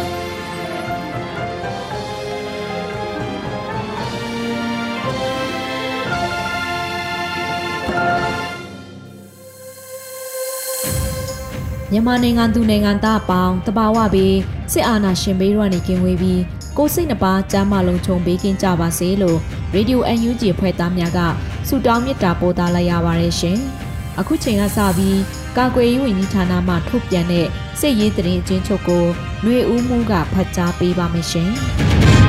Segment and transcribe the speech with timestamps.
[11.91, 14.37] မြန်မာနိုင်ငံသူနိုင်ငံသားအပေါင်းတဘာဝပြီး
[14.73, 16.41] စစ်အာဏာရှင်ဘေးရွာနေကင်းဝေးပြီး
[16.77, 19.37] ကိုစိတ်နှပါကြမ်းမလုံးချုံပေးကင်းကြပါစေလို့
[19.73, 21.19] ရေဒီယို UNG ဖွဲ့သားများက
[21.67, 23.57] ဆုတောင်းမေတ္တာပို့သလိုက်ရပါတယ်ရှင်။
[24.19, 25.19] အခုချိန်ကစပြီး
[25.57, 27.47] ကာကွယ်ရေးဝန်ကြီးဌာနမှထုတ်ပြန်တဲ့
[27.79, 29.05] စစ်ရေးတရင်အချင်းချုပ်ကို
[29.43, 31.49] ຫນွေဦးမှုကဖတ်ကြားပေးပါမယ်ရှင်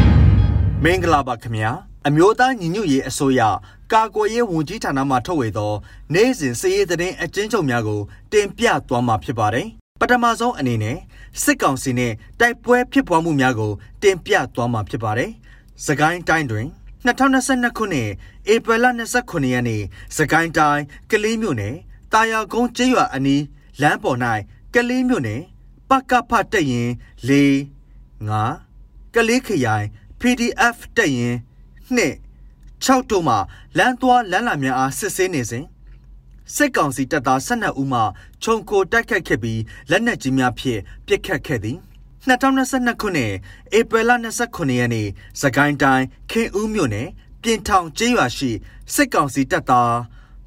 [0.84, 1.72] ။မင်္ဂလာပါခင်ဗျာ။
[2.08, 3.40] အမျိုးသားညီညွတ်ရေးအစိုးရ
[3.92, 5.72] ကာကွယ်ရေးဝန်ကြီးဌာနမှထုတ်ဝေသော
[6.14, 8.00] နိုင်စဉ်စည်ရေးသတင်းအကျဉ်းချုပ်များကို
[8.32, 9.66] တင်ပြသွားမှာဖြစ်ပါတယ်။
[10.00, 10.96] ပထမဆုံးအနေနဲ့
[11.42, 15.30] စစ်ကောင်စီနဲ့တိုက်ပွဲဖြစ်ပွားမှုများကိုတင်ပြသွားမှာဖြစ်ပါတယ်။
[15.86, 16.66] စကိုင်းတိုင်းတွင်
[17.06, 18.08] 2022ခုနှစ်
[18.52, 18.86] ဧပြီလ
[19.18, 19.82] 29ရက်နေ့
[20.16, 21.74] စကိုင်းတိုင်းကလေးမြို့နယ်
[22.12, 23.42] တာယာကုန်းကျေးရွာအနီး
[23.80, 24.18] လမ်းပေါ်၌
[24.74, 25.40] ကလေးမြို့နယ်
[25.90, 26.90] ပကဖတက်ရင်
[27.28, 27.30] ၄
[28.28, 28.32] ၅
[29.14, 29.86] ကလေးခရိုင်
[30.20, 31.34] PDF တက်ရင်
[31.90, 31.98] 2
[32.84, 33.36] 6တို့မှ
[33.78, 35.64] လမ်းသွားလမ်းလာများအားစစ်ဆေးနေစဉ်
[36.54, 38.00] စစ်ကောင်စီတပ်သား12ဦးမှ
[38.42, 41.78] ခြုံကိုတိုက်ခတ်ခဲ့ပြီးလက်နက်ကြီးများဖြင့်ပစ်ခတ်ခဲ့သည်
[42.28, 43.32] 2022ခုနှစ်
[43.78, 44.10] ဧပြီလ
[44.44, 45.08] 29ရက်နေ့
[45.40, 47.08] စကိုင်းတိုင်းခင်ဦးမြို့နယ်
[47.42, 48.50] ပြင်ထောင်ကျေးရွာရှိ
[48.94, 49.96] စစ်ကောင်စီတပ်သား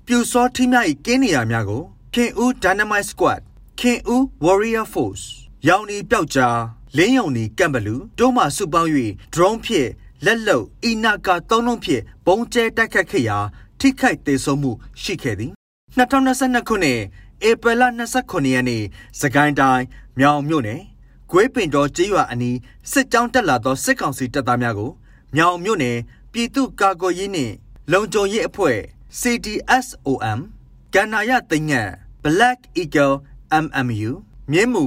[0.06, 1.84] ပြူစောထီးများ၏ကင်းနေရာများကို
[2.14, 3.42] ခင်ဦး Dynamite Squad
[3.80, 5.26] ခင်ဦး Warrior Force
[5.68, 6.60] ရောင်နီပျောက်ကြား
[6.98, 8.92] လင်းယုံနီကမ်ဘလူတို့မှစုပေါင်း၍
[9.34, 9.90] ဒရုန်းဖြင့်
[10.26, 13.38] လက်လုံအီနာကာသုံးလုံးဖြင့်ဘုံကျဲတိုက်ခတ်ခဲ့ရာ
[13.80, 14.72] ထိခိုက်ဒေဆုံးမှု
[15.02, 15.52] ရှိခဲ့သည်
[15.98, 17.00] 2022ခုနှစ်
[17.48, 17.84] ဧပြီလ
[18.18, 18.84] 29ရက်နေ့
[19.20, 19.86] စကိုင်းတိုင်း
[20.20, 20.82] မြောင်မြို့နယ်
[21.30, 22.58] ဂွေးပင်တော်ကျေးရွာအနီး
[22.92, 24.92] စစ်ကြောင်းတက်လာသောစစ်ကောင်စီတပ်သားများကို
[25.36, 25.98] မြောင်မြို့နယ်
[26.32, 27.54] ပြည်သူ့ကာကွယ်ရေးနှင့်
[27.92, 28.78] လုံခြုံရေးအဖွဲ့
[29.20, 30.40] CDSOM
[30.94, 31.74] ကန္နာယသိင္င
[32.24, 33.16] Black Eagle
[33.64, 34.12] MMU
[34.52, 34.86] မြင်းမူ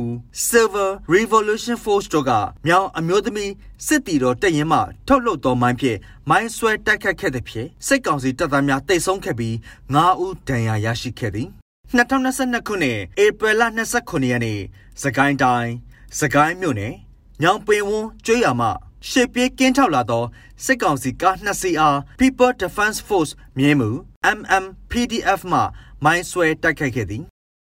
[0.49, 2.33] Silver Revolution Force တို့က
[2.67, 3.53] မြောင်အမျိုးသမီး
[3.87, 5.99] စစ်တီတော်တက်ရင်မှထုတ်လုပ်တော်မိုင်းဖြင့်
[6.29, 9.55] မိုင်းဆွဲတိုက်ခတ်ခဲ့တဲ့ဖြစ်စစ်ကောင်စီတပ်သားများတိတ်ဆုံးခဲ့ပြီး
[9.95, 11.49] 9ဦးဒဏ်ရာရရှိခဲ့သည်
[11.97, 13.63] 2022ခုနှစ်ဧပြီလ
[13.97, 14.61] 29ရက်နေ့
[15.03, 15.73] စကိုင်းတိုင်း
[16.21, 16.95] စကိုင်းမြို့နယ်
[17.43, 18.69] ညောင်ပင်ဝန်းကျွေးရမှ
[19.09, 20.25] ရှေ့ပြေးကင်းထောက်လာသော
[20.65, 23.91] စစ်ကောင်စီကား2စီးအား People Defense Force မြင်းမူ
[24.37, 25.61] MMPDF မှ
[26.05, 27.25] မိုင်းဆွဲတိုက်ခိုက်ခဲ့သည်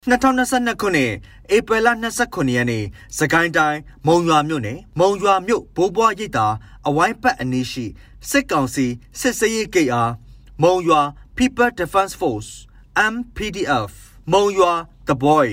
[0.09, 1.13] 2022ခုနှစ်
[1.57, 1.89] ဧပြီလ
[2.23, 2.85] 29ရက်နေ့
[3.19, 6.47] စကိုင်းတိုင်းမုံရွာမြို့နယ်မုံရွာမြို့ဘိုးဘွားရိပ်သာ
[6.89, 7.85] အဝိုင်းပတ်အနီးရှိ
[8.31, 8.87] စစ်ကောင်စီ
[9.21, 10.13] စစ်စရေးဂိတ်အား
[10.63, 11.01] မုံရွာ
[11.37, 12.51] People Defense Force
[13.13, 13.93] MPDF
[14.33, 14.73] မုံရွာ
[15.09, 15.49] The Boy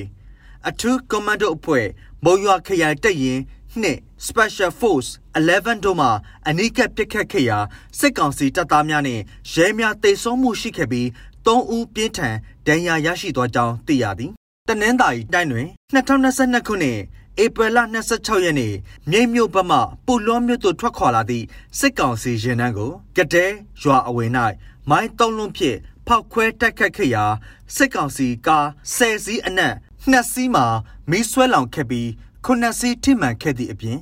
[0.69, 1.85] အထူးကွန်မန်ဒိုအဖွဲ့
[2.25, 3.39] မုံရွာခရိုင်တပ်ရင်
[3.81, 6.07] နှင့် Special Force 11တို့မှ
[6.47, 7.59] အနိကပစ်ခတ်ခဲ့ရာ
[7.99, 9.23] စစ်ကောင်စီတပ်သားများနှင့်
[9.53, 11.07] ရဲများတိုက်ဆုံမှုရှိခဲ့ပြီး
[11.45, 12.35] 3ဦးပြင်းထန်
[12.67, 14.34] ဒဏ်ရာရရှိသွားကြောင်းသိရသည်
[14.69, 16.99] တနင်္သာရီတိုင်းတွင်2022ခုနှစ်
[17.43, 17.77] ဧပြီလ
[18.11, 18.73] 26ရက်နေ့
[19.11, 21.45] မြိတ်မြို့ဘက်မှပူလောမြို့သို့ထွက်ခွာလာသည့်
[21.79, 23.45] စစ်ကောင်စီရင်နှန်းကိုကတဲ
[23.81, 24.31] ရွာအဝယ်၌
[24.89, 25.77] မိုင်းတုံးလုံးဖြင့်
[26.07, 27.25] ဖောက်ခွဲတိုက်ခတ်ခဲ့ရာ
[27.75, 29.73] စစ်ကောင်စီကားဆယ်စီးအနက်
[30.09, 30.65] နှစ်စီးမှာ
[31.09, 32.09] မီးဆွဲလောင်ခဲ့ပြီး
[32.45, 33.97] ခုနှစ်စီးထိမှန်ခဲ့သည့်အပြင်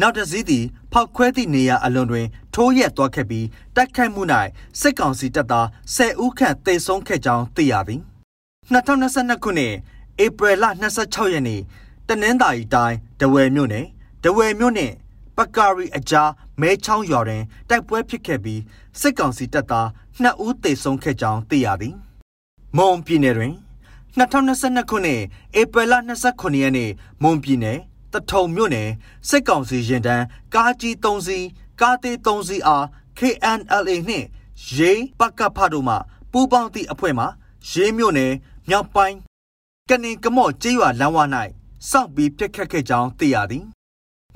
[0.00, 4.22] နောက်တစ်စီးသည်ဖောက်ခွဲသည့်နေရာအလွန်တွင် ထိုးရက်သွားခဲ့ပြီးတိုက်ခိုက်မှု၌
[4.80, 5.66] စစ်ကောင်စီတပ်သား
[5.96, 8.02] 10ဦးခန့်သေဆုံးခဲ့ကြောင်းသိရသည်
[8.72, 9.74] 2022ခုနှစ်
[10.24, 10.64] ဧပြီလ
[10.98, 11.60] 26ရက်နေ့
[12.08, 13.86] တနင်္သာရီတိုင်းဒဝယ်မြို့နယ်
[14.24, 14.92] ဒဝယ်မြို့နယ်
[15.36, 16.30] ပကာရီအကြား
[16.60, 18.60] မဲချောင်းရွာတွင်တိုက်ပွဲဖြစ်ခဲ့ပြီး
[19.00, 19.86] စစ်ကောင်စီတပ်သား
[20.22, 21.94] 2ဦးသေဆုံးခဲ့ကြောင်းသိရသည်
[22.76, 23.54] မွန်ပြည်နယ်တွင်
[24.18, 25.20] 2022ခုနှစ်
[25.60, 25.94] ဧပြီလ
[26.26, 26.90] 29ရက်နေ့
[27.22, 27.78] မွန်ပြည်နယ်
[28.12, 28.88] တထုံမြို့နယ်
[29.28, 30.24] စစ်ကောင်စီရင်တန်း
[30.54, 31.46] ကားကြီး3စီး
[31.80, 32.84] ကားသေး3စီးအား
[33.18, 34.26] KNLA နှင့်
[34.76, 35.94] ရေးပကဖတို့မှ
[36.32, 37.24] ပူးပေါင်းသည့်အဖွဲ့မှ
[37.70, 38.32] ရေးမြို့နယ်
[38.68, 39.25] မြောက်ပိုင်း
[39.90, 41.18] ကနေကမော့ကျေးရွာလမ်းဝ၌
[41.90, 43.64] စောင့်ပြီးပြစ်ခတ်ခဲ့ကြောင်းသိရသည်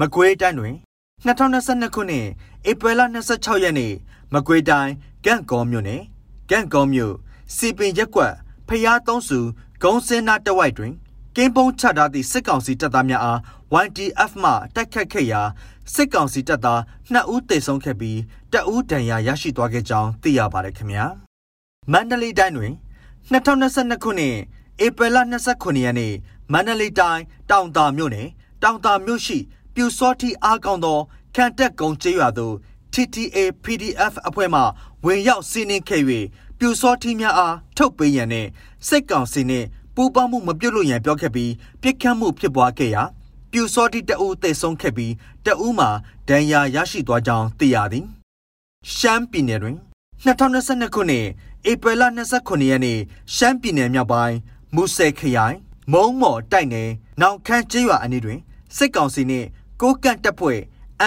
[0.00, 0.76] မကွေးတိုင်းတွင်
[1.26, 2.26] 2022ခုနှစ်
[2.70, 3.00] ဧပြီလ
[3.32, 3.92] 26ရက်နေ့
[4.34, 4.92] မကွေးတိုင်း
[5.24, 6.02] ကန့်ကောမြို့နယ်
[6.50, 7.14] ကန့်ကောမြို့
[7.56, 8.34] စီပင်ရက်ကွက်
[8.68, 9.38] ဖျားသုံးစု
[9.82, 10.92] ဂုံစင်းနာတဝိုက်တွင်
[11.36, 13.38] ကင်းပုံးချထားသည့်စစ်ကောင်စီတပ်သားများအား
[13.84, 15.42] YDF မှတိုက်ခတ်ခဲ့ရာ
[15.94, 16.80] စစ်ကောင်စီတပ်သား
[17.12, 18.18] 2ဦးသေဆုံးခဲ့ပြီး
[18.52, 21.06] တဦးဒဏ်ရာရရှိသွားခဲ့ကြောင်းသိရပါတယ်ခင်ဗျာ
[21.92, 22.72] မန္တလေးတိုင်းတွင်
[23.30, 24.36] 2022ခုနှစ်
[24.84, 25.18] ဧပြီလ
[25.50, 26.14] 29ရက်နေ့
[26.52, 28.28] မန္တလေးတိုင်းတောင်တာမြို့နယ်
[28.62, 29.38] တောင်တာမြို့ရှိ
[29.74, 30.98] ပြူစောတိအားကောင်းသော
[31.34, 32.54] ခံတက်ကုံကျေးရွာသို့
[32.92, 34.60] TTA PDF အဖွဲ့မှ
[35.04, 36.02] ဝင်ရောက်စီးနင်းခဲ့၍
[36.58, 38.46] ပြူစောတိများအားထုတ်ပေးရန်နဲ့
[38.88, 43.02] စိတ်ကောင်စီနှင့်ပူးပေါင်းမှုမပြုတ်လို့ရန်ပြောခဲ့ပြီးပြစ်ခတ်မှုဖြစ်ပွားခဲ့ရာ
[43.52, 45.12] ပြူစောတိတအူးသေဆုံးခဲ့ပြီး
[45.46, 45.90] တအူးမှာ
[46.28, 48.06] ဒဏ်ရာရရှိသွားကြောင်းသိရသည်
[48.96, 49.76] ရှမ်းပြည်နယ်တွင်
[50.24, 51.26] 2022ခုနှစ်
[51.70, 52.02] ဧပြီလ
[52.36, 52.98] 29ရက်နေ့
[53.34, 54.36] ရှမ်းပြည်နယ်မြောက်ပိုင်း
[54.74, 55.56] မူဆယ်ခရိုင်
[55.92, 56.90] မုံမော်တိုက်နယ်
[57.20, 58.40] နောင်ခမ်းကျေးရွာအနီးတွင်
[58.76, 59.48] စစ်ကောင်စီနှင့်
[59.80, 60.60] ကိုကန့်တပ်ဖွဲ့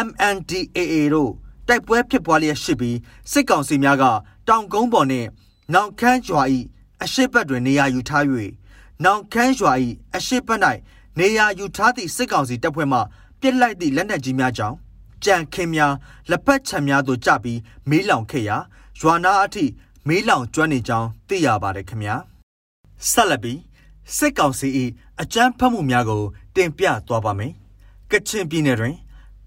[0.08, 1.32] MNDAA တို့
[1.68, 2.98] တိုက်ပွဲဖြစ်ပွားလျက်ရှိပြီး
[3.32, 4.04] စစ်ကောင်စီများက
[4.48, 5.28] တောင်ကုန်းပေါ်နှင့်
[5.74, 6.42] နောင်ခမ်းရွာ၏
[7.04, 8.26] အရှိတ်ဘက်တွင်နေရာယူထား၍
[9.04, 9.74] နောင်ခမ်းရွာ၏
[10.16, 10.62] အရှိတ်ဘက်၌
[11.20, 13.00] နေရာယူထားသည့်စစ်ကောင်စီတပ်ဖွဲ့မှ
[13.40, 14.78] ပြစ်လိုက်သည့်လက်နက်ကြီးများကြောင့်
[15.24, 15.94] ကြံခင်းများ
[16.30, 18.58] လက်ပတ်ချံများသို့ကျပြီးမီးလောင်ခဲ့ရာ
[19.00, 19.66] ရွာနာအထိ
[20.08, 22.16] မီးလောင်ကျွမ်းနေကြောင်းသိရပါတယ်ခင်ဗျာ
[23.12, 23.60] ဆက်လက်ပြီး
[24.16, 24.68] စစ်ကောင်စီ၏
[25.22, 26.24] အကြမ်းဖက်မှုများကို
[26.56, 27.54] တင်ပြသွားပါမယ်
[28.12, 28.96] ကချင်ပြည်နယ်တွင်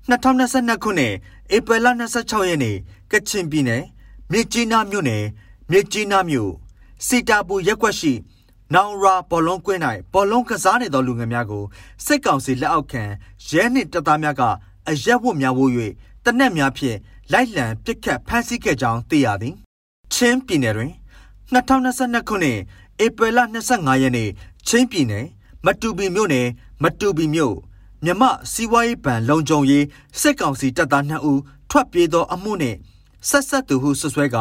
[0.08, 1.14] 2022ခုနှစ်
[1.56, 1.86] ဧပြီလ
[2.18, 2.76] 26ရက်နေ့
[3.12, 3.82] ကချင်ပြည်နယ်
[4.32, 5.24] မြစ်ကြီးနားမြို့နယ်
[5.70, 6.52] မြစ်ကြီးနားမြို့
[7.06, 8.12] စီတာပူရက်ကွက်ရှိ
[8.74, 9.80] နောင်ရာဘောလုံးကွင်း၌
[10.12, 11.64] ဘောလုံးကစားနေသောလူငယ်များကို
[12.04, 13.02] စစ်ကောင်စီလက်အောက်ခံ
[13.48, 14.42] ရဲနှင့်တပ်သားများက
[14.88, 15.72] အရက်ဝတ်များဝို့၍
[16.24, 16.96] တနက်များဖြင့်
[17.32, 19.54] လိုက်လံပစ်ခတ်ဖမ်းဆီးခဲ့ကြောင်းသိရသည်
[20.12, 20.92] ချင်းပြည်နယ်တွင်
[21.52, 22.58] 2022ခုနှစ်
[23.04, 23.38] ဧပြီလ
[23.70, 24.28] 25ရက်နေ့
[24.66, 25.26] ချင်းပြည်နယ်
[25.64, 26.48] မတူပီမြို့နယ်
[26.82, 27.54] မတူပီမြို့
[28.04, 28.22] မြမ
[28.52, 29.84] စီးပွားရေးဗန်လုံခြုံရေး
[30.20, 31.40] စစ်ကောင်စီတပ်သား2ဦး
[31.70, 32.78] ထွက်ပြေးသောအမှုနှင့်
[33.28, 34.36] ဆက်ဆက်သူဟုဆွဆွဲက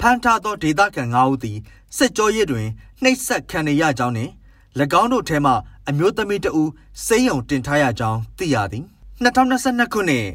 [0.00, 1.58] ဖမ်းထားသောဒေသခံ9ဦးသည်
[1.96, 2.66] စစ်ကြောရေးတွင်
[3.02, 4.32] နှိပ်စက်ခံရကြောင်းနှင့်၎
[5.00, 5.52] င်းတို့ထဲမှ
[5.88, 6.70] အမျိုးသမီးတဦး
[7.06, 8.84] စိမ့်ယုံတင်ထားရကြောင်းသိရသည်
[9.24, 10.26] 2022ခုနှစ်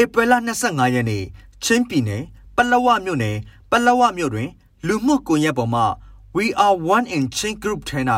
[0.00, 0.32] ဧပြီလ
[0.64, 1.24] 25ရက်နေ့
[1.64, 2.22] ချင်းပြည်နယ်
[2.56, 3.36] ပလောဝမြို့နယ်
[3.70, 4.48] ပလောဝမြို့တွင်
[4.86, 5.82] လူမှုကွန်ရက်ပေါ်မှ
[6.34, 8.00] We are one in Chin Group ထဲ၌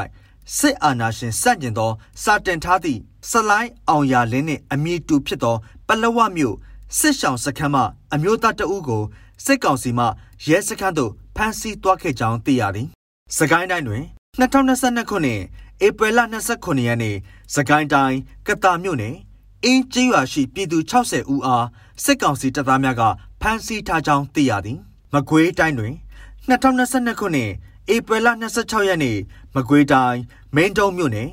[0.59, 1.91] စစ်အာဏာရှင်စတင်သော
[2.23, 3.01] စာတင်ထားသည့်
[3.31, 5.57] ဆလိုင်းအောင်ရလင်းနှင့်အမည်တူဖြစ်သော
[5.87, 6.57] ပလောဝမြို့
[6.99, 7.83] စစ်ဆောင်စခန်းမှ
[8.15, 9.03] အမျိုးသားတအုပ်ကို
[9.45, 10.05] စစ်ကောင်စီမှ
[10.47, 12.89] ရဲစခန်းသို့ဖမ်းဆီးသွားခဲ့ကြောင်းသိရသည်။
[13.37, 14.05] စကိုင်းတိုင်းတွင်
[14.41, 15.41] 2022ခုနှစ်
[15.87, 16.21] ဧပြီလ
[16.55, 17.17] 29ရက်နေ့
[17.55, 19.15] စကိုင်းတိုင်းကတာမြို့နယ်
[19.65, 21.67] အင်းကျေးရွာရှိပြည်သူ60ဦးအား
[22.05, 23.03] စစ်ကောင်စီတပ်သားများက
[23.41, 24.79] ဖမ်းဆီးထားကြောင်းသိရသည်။
[25.15, 25.95] မကွေးတိုင်းတွင်
[26.49, 27.51] 2022ခုနှစ်
[27.93, 28.29] ဧပြီလ
[28.59, 29.19] 26ရက်နေ့
[29.55, 30.21] မကွေးတိုင်း
[30.55, 31.31] မင်းတုံးမြို့နယ်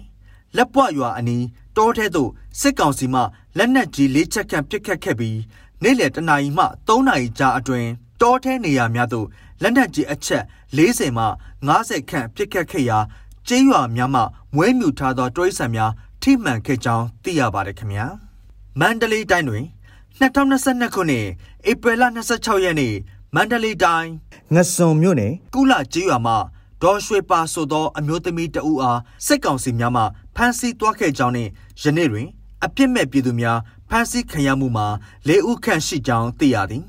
[0.56, 1.45] လက်ပွရွာအနီး
[1.77, 3.21] တောထဲသို့စစ်ကောင်စီမှ
[3.57, 5.39] လက်နက်ကြီးလေးချက်ခန့်ပစ်ခတ်ခဲ့ပြီး
[5.83, 7.89] နေ့လယ်တနာရီမှ3နာရီကြာအတွင်း
[8.21, 9.27] တောထဲနေရာများသို့
[9.62, 10.44] လက်နက်ကြီးအချက်
[10.77, 11.25] 40မှ
[11.68, 12.98] 50ခန့်ပစ်ခတ်ခဲ့ရာ
[13.48, 14.21] ကျေးရွာများမှ
[14.56, 18.06] မွဲမြူထားသောတွိဆန်များထိမှန်ခဲ့ကြောင်းသိရပါတယ်ခင်ဗျာ
[18.80, 19.65] မန္တလေးတိုင်းတွင်
[20.19, 21.27] 2022ခုနှစ်
[21.69, 22.03] ဧပြီလ
[22.33, 22.95] 26ရက်နေ့
[23.36, 24.12] မန္တလေးတိုင်း
[24.54, 26.38] ငစွန်မြို့နယ်ကုလကျေးရွာမှာ
[26.81, 30.04] ဒေါ်ရွှေပါဆိုသောအမျိုးသမီးတဦးအားစစ်ကောင်စီများမှ
[30.36, 31.51] ဖမ်းဆီးသွားခဲ့ကြောင်းနှင့်
[31.81, 32.28] ယနေ့တွင်
[32.63, 34.88] အပြစ်မဲ့ပြည်သူများဖမ်းဆီးခံရမှုမှာ
[35.28, 36.83] ၄ဦးခန့်ရှိကြောင်းသိရသည်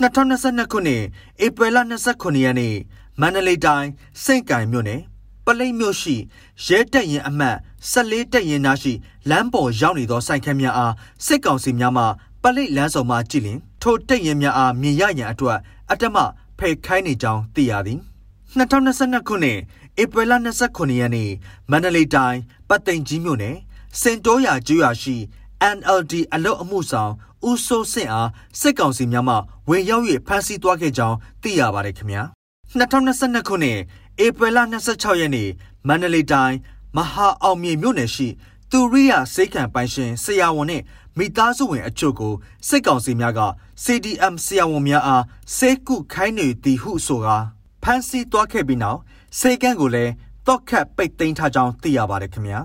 [0.00, 1.02] 2022ခုနှစ်
[1.44, 1.78] ဧပြီလ
[2.10, 2.74] 29ရက်နေ့
[3.20, 3.88] မန္တလေးတိုင်း
[4.22, 5.00] စိန့်ကံမြို့နယ်
[5.46, 6.16] ပလိတ်မြို့ရှိ
[6.66, 7.56] ရဲတပ်ရင်အမှတ်
[7.92, 8.92] 14တပ်ရင်နာရှိ
[9.30, 10.94] လမ်းပေါ်ရောက်နေသောဆိုင်ခန်းများအား
[11.26, 12.04] စစ်ကောင်စီများမှ
[12.42, 15.58] ပလိတ်လမ်းဆောင်မှကြည်လင်ထိုတပ်ရင်များအားမြင်ရရန်အတွက်
[15.92, 16.18] အတ္တမ
[16.58, 18.00] ဖယ်ခိုင်းနေကြောင်းသိရသည်
[18.58, 19.58] 2022ခုနှစ်
[20.02, 20.32] ဧပြီလ
[20.66, 21.30] 29ရက်နေ့
[21.70, 23.56] မန္တလေးတိုင်းပတ်သိမ်ကြီးမြို့နယ်
[24.00, 25.16] စင်တိုးရာကျွာရှိ
[25.76, 27.12] NLD အလုတ်အမှုဆောင်
[27.48, 28.30] ဦးစိုးစင့်အား
[28.60, 29.36] စစ်ကောင်စီများမှ
[29.68, 32.22] ဝင်ရောက်၍ဖမ်းဆီးသွားခဲ့ကြောင်းသိရပါတယ်ခင်ဗျာ
[32.78, 33.78] 2022ခုနှစ်
[34.24, 34.58] ဧပြီလ
[34.90, 35.48] 26ရက်နေ့
[35.88, 36.56] မန္တလေးတိုင်း
[36.96, 38.28] မဟာအောင်မြေမြို့နယ်ရှိ
[38.70, 40.84] သူရိယစိတ်ခံပိုင်ရှင်ဆရာဝန်နှင့်
[41.18, 42.32] မိသားစုဝင်အချို့ကို
[42.68, 43.40] စစ်ကောင်စီများက
[43.84, 45.24] CDM ဆရာဝန်များအား
[45.56, 47.36] စေကုခိုင်းနေသည်ဟုဆိုကာ
[47.82, 48.98] ဖမ်းဆီးသွားခဲ့ပြီးနောက်
[49.38, 50.12] စေကန်းကိုလည်း
[50.46, 52.60] တော့ခတ်ပိတ်သိမ်းထားကြောင်းသိရပါတယ်ခင်ဗျာ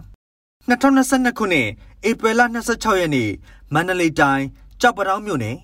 [0.70, 1.68] 2022ခုနှစ်
[2.10, 3.30] ဧပြီလ26ရက်နေ့
[3.74, 4.46] မန္တလေးတိုင်း
[4.82, 5.58] ကြောက်ပတောင်းမြို့နယ်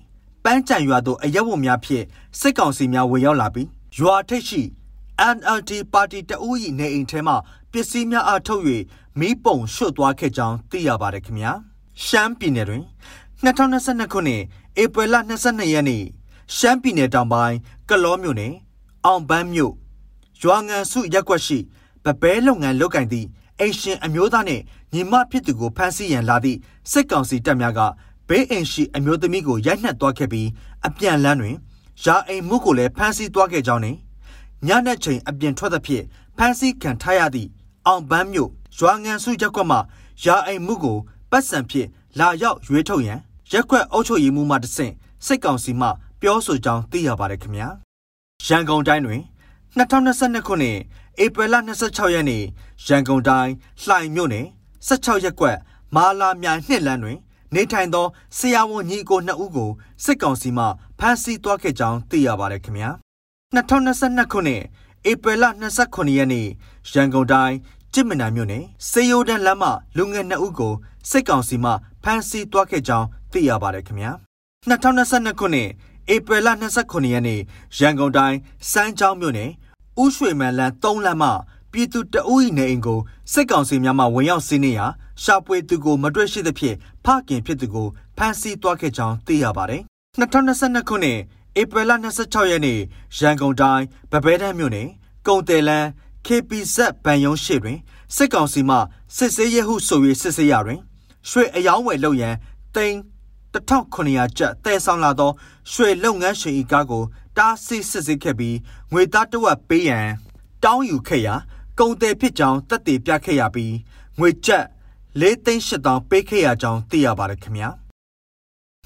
[0.44, 2.04] ပန်းကြံရွာသို့အရက်ဝတ်များဖြင့်
[2.40, 4.62] စစ်ကောင်စီများဝင်ရောက်လာပြီးရွာထိပ်ရှိ
[5.36, 7.34] NLD ပါတီတအူး၏နေအိမ်ထဲမှ
[7.72, 8.62] ပစ္စည်းများအားထုတ်၍
[9.18, 11.52] မီးပုံရွှတ်သွားခဲ့ကြောင်းသိရပါတယ်ခင်ဗျာ
[12.02, 12.84] ရှမ်းပြည်နယ်တွင်
[13.42, 14.42] 2022ခုနှစ်
[14.82, 16.02] ဧပြီလ22ရက်နေ့
[16.56, 17.56] ရှမ်းပြည်နယ်တောင်ပိုင်း
[17.88, 18.54] ကလောမြို့နယ်
[19.04, 19.72] အောင်ပန်းမြို့
[20.42, 21.58] ရွာငံစုရက်ကွက်ရှိ
[22.04, 23.26] ပပဲလုပ်ငန်းလုပ်ကင်သည့်
[23.60, 26.58] အိရှင်အမျိုးသားနှင့်ညီမဖြစ်သူကိုဖမ်းဆီးရန်လာသည့်
[26.90, 27.80] စစ်ကောင်စီတပ်များက
[28.28, 30.48] ဘေးအိမ်ရှိအမျိုးသမီးကိုရိုက်နှက်သွားခဲ့ပြီး
[30.86, 31.56] အပြန်လန်းတွင်
[32.04, 33.98] ရာအိမ်မှုကိုလည်းဖမ်းဆီးသွားခဲ့ကြောင်းနှင့်
[34.66, 36.04] ညညနေချိန်အပြင်ထွက်သဖြင့်
[36.36, 37.48] ဖမ်းဆီးခံထားရသည့်
[37.86, 39.78] အောင်ပန်းမြို့ရွာငံစုရက်ကွက်မှ
[40.24, 40.98] ရာအိမ်မှုကို
[41.34, 41.88] ပတ်စံဖြင့်
[42.18, 43.20] လာရောက်ရွေးထုတ်ရန်
[43.52, 44.92] ရက်ကွက်အုပ်ချုပ်ရေးမှူးမှတဆင့်
[45.26, 45.88] စစ်ကောင်စီမှ
[46.20, 47.68] ပြောဆိုကြောင်းသိရပါတယ်ခင်ဗျာ
[48.46, 49.22] ရန်ကုန်တိုင်းတွင်
[49.76, 50.78] 2022ခုနှစ်
[51.22, 52.42] ဧပြီလ26ရက်နေ့
[52.86, 54.46] ရန်ကုန်တိုင်းလှိုင်မြို့နယ်
[54.88, 55.56] 16ရက်ကွက်
[55.94, 57.18] မာလာမြိုင်နှစ်လမ်းတွင်
[57.54, 59.70] နေထိုင်သောဆရာဝန်ညီကိုနှစ်ဦးကို
[60.04, 60.64] စစ်ကောင်စီမှ
[60.98, 62.90] ဖမ်းဆီးသွားခဲ့ကြောင်းသိရပါတယ်ခင်ဗျာ
[63.54, 64.62] 2022ခုနှစ်
[65.10, 65.44] ဧပြီလ
[65.80, 66.46] 29ရက်နေ့
[66.92, 67.56] ရန်ကုန်တိုင်း
[67.94, 70.74] ကြစ်မနာမြို့နယ်စေယိုဒန်လမ်းမှလူငယ်နှစ်ဦးကို
[71.10, 71.70] စစ်ကောင်စီမှ
[72.02, 74.12] ဖမ်းဆီးသွားခဲ့ကြောင်းသိရပါတယ်ခင်ဗျာ
[74.70, 75.68] 2022ခုနှစ်
[76.14, 76.48] ဧပြီလ
[76.80, 77.40] 29ရက်နေ့
[77.78, 78.38] ရန်ကုန်တိုင်း
[78.70, 79.50] စမ်းချောင်းမြို့နယ်
[80.02, 81.30] ဥရွှေမန်လန်း3လမ်းမှ
[81.72, 83.00] ပြည်သူတအုပ်၏နေအိမ်ကို
[83.32, 84.86] စစ်ကောင်စီများမှဝင်ရောက်စီးနင်းရာ
[85.22, 89.82] ရှာပွေသူကိုမတွေ့ရှိသဖြင့်ဖခင်ဖြစ်သူကိုဖမ်းဆီးသွားခဲ့ကြောင်းသိရပါတယ်
[90.20, 91.18] 2022ခုနှစ်
[91.60, 92.80] ဧပြီလ26ရက်နေ့
[93.18, 94.88] ရန်ကုန်တိုင်းဗပဲတန်းမြို့နယ်
[95.26, 95.88] ကုံတယ်လန်း
[96.26, 97.78] KPZ ဗန်ယုံရှိတွင်
[98.16, 98.76] စစ်ကောင်စီမှ
[99.16, 100.80] စစ်ဆေးရဟုဆို၍စစ်ဆေးရတွင်
[101.28, 102.34] ရွှေအယောင်းဝယ်လုပ်ရန်
[102.74, 102.94] တိန်
[103.54, 105.30] 1900ကျပ်တည်ဆောင်လာသော
[105.72, 107.02] ရွှေလုပ်ငန်းရှင်ဤကားကို
[107.36, 108.56] တားဆီးစစ်ဆေးခဲ့ပြီး
[108.92, 110.08] ငွေသားတဝက်ပေးရန်
[110.64, 111.34] တောင်းယူခဲ့ရာ
[111.78, 113.74] ကုံတယ်ဖြစ်ကြောင်းတက်တည်ပြခဲ့ရပြီး
[114.18, 114.64] ငွေကျပ်
[115.20, 117.68] ၄သိန်း၈တောင်ပေးခဲ့ရကြောင်းသိရပါတယ်ခင်ဗျာ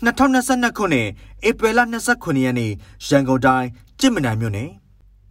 [0.05, 1.09] 2022ခုနှစ်
[1.49, 1.81] ဧပြီလ
[2.13, 2.73] 29ရက်နေ့
[3.07, 3.69] ရန်ကုန်တိုင်း
[4.01, 4.71] ကြစ်မနံမြို့နယ်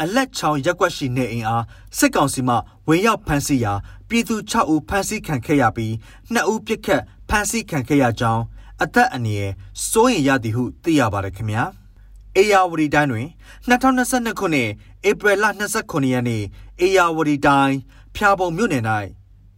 [0.02, 1.64] အလက်ချောင်ရက်ွက်ရှိနေအိမ်အား
[1.98, 2.56] စစ်ကောင်စီမှ
[2.88, 3.74] ဝင်ရောက်ဖမ်းဆီးရာ
[4.10, 5.92] ပြည်သူ6ဦးဖမ်းဆီးခံခဲ့ရပြီး
[6.34, 8.44] 2ဦးပြစ်ခတ်ဖမ်းဆီးခံခဲ့ရကြောင်း
[8.84, 9.52] အသက်အန္တရာယ်
[9.90, 11.64] စိုးရင်ရသည်ဟုသိရပါတယ်ခင်ဗျာ
[12.38, 13.28] အေယာဝတီတိုင်းတွင်
[13.70, 14.70] 2022ခုနှစ်
[15.10, 15.46] ဧပြီလ
[15.78, 16.44] 29ရက်နေ့
[16.82, 17.76] အေယာဝတီတိုင်း
[18.16, 18.84] ဖျာပုံမြို့နယ်၌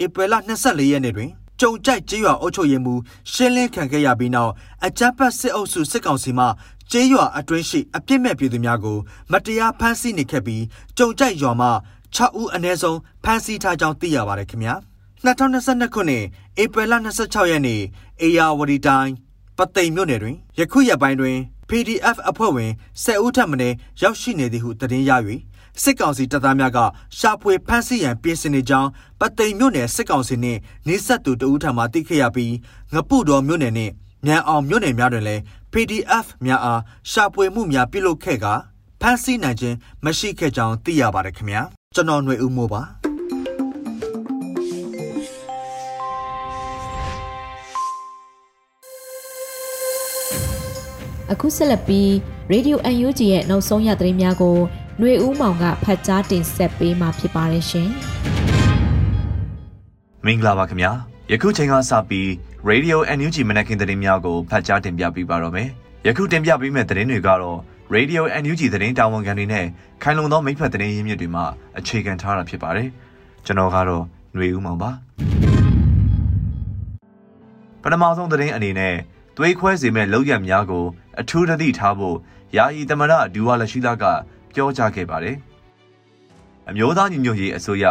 [0.04, 3.02] ဧပြီလ24ရက်နေ့တွင်ကြုံကြိုက်ကျေးရွာအုပ်ချုပ်ရေးမှူး
[3.32, 4.52] ရှင်းလင်းခံခဲ့ရပြီးနောက်
[4.86, 6.46] အကြမ်းဖက်စစ်အုပ်စုစစ်ကောင်စီမှ
[6.92, 8.98] ကျေးရွာအတွင်းရှိအပြစ်မဲ့ပြည်သူများကို
[9.32, 10.64] မတရားဖမ်းဆီးနေခဲ့ပြီး
[10.98, 11.70] ကြုံကြိုက်ရွာမှ
[12.16, 14.76] 6ဦးအနည်းဆုံးဖမ်းဆီးထားကြောင်းသိရပါတယ်ခင်ဗျာ
[15.24, 16.24] 2022ခုနှစ်
[16.62, 17.82] ဧပြီလ26ရက်နေ့
[18.22, 19.14] အေယာဝတီတိုင်း
[19.58, 21.38] ပသိမ်မြို့နယ်တွင်ယခုရက်ပိုင်းတွင်
[21.70, 22.72] PDF အဖွဲ့ဝင်
[23.04, 23.58] 10ဦးထပ်မံ
[24.02, 25.12] ရောက်ရှိနေသည်ဟုသတင်းရ၍
[25.82, 26.80] စစ်ကောင်စီတပ်သားများက
[27.18, 28.90] ရှာဖွေဖမ်းဆီးရန်ပြင်ဆင်နေကြောင်း
[29.20, 32.54] ပသိမ်မြို့နယ်စစ်ကောင်စီနှင့်နေဆက်သူတဦးထံမှသိခဲ့ရပြီး
[32.94, 33.94] ငပုတော်မြို့နယ်နှင့်
[34.26, 35.42] မြန်အောင်မြို့နယ်များတွင်လည်း
[35.74, 38.46] PDF များအားရှာဖွေမှုများပြုလုပ်ခဲ့က
[39.02, 39.76] ဖမ်းဆီးနိုင်ခြင်း
[40.06, 42.83] မရှိခဲ့ကြောင်းသိရပါတယ်ခင်ဗျာ ကျွန်တော်ຫນွေဦးမိုးပါ
[51.33, 52.09] အခုဆက်လက်ပြီး
[52.53, 54.57] Radio UNG ရဲ့နောက်ဆုံးရသတင်းများကို
[54.99, 57.89] ຫນွေဦးမောင်ကဖတ်ကြားတင်ဆက်ပေးမှာဖြစ်ပါတယ်ရှင်။
[60.25, 60.91] မင်္ဂလာပါခင်ဗျာ။
[61.33, 62.27] ယခုချိန်ကစပြီး
[62.71, 65.69] Radio UNG မနက်ခင်းသတင်းများကိုဖတ်ကြားတင်ပြပေးပါတော့မယ်။
[66.07, 67.59] ယခုတင်ပြပေးမယ့်သတင်းတွေကတော့
[67.96, 69.66] Radio UNG သတင်းတာဝန်ခံတွေနဲ့
[70.02, 71.42] ခိုင်လုံသောမိဖက်သတင်းရင်းမြစ်တွေမှ
[71.78, 72.88] အခြေခံထားတာဖြစ်ပါတယ်။
[73.46, 74.04] ကျွန်တော်ကတော့
[74.34, 74.92] ຫນွေဦးမောင်ပါ။
[77.82, 78.96] ပထမဆုံးသတင်းအနေနဲ့
[79.38, 80.86] သွေးခွဲစေမဲ့လောက်ရများကို
[81.20, 82.18] အထူးသတိထားဖို့
[82.58, 84.04] ယာယီသမရဒူဝါလရှိလာက
[84.54, 85.36] ပြောကြားခဲ့ပါတယ်။
[86.70, 87.86] အမျိုးသားညီညွတ်ရေးအစိုးရ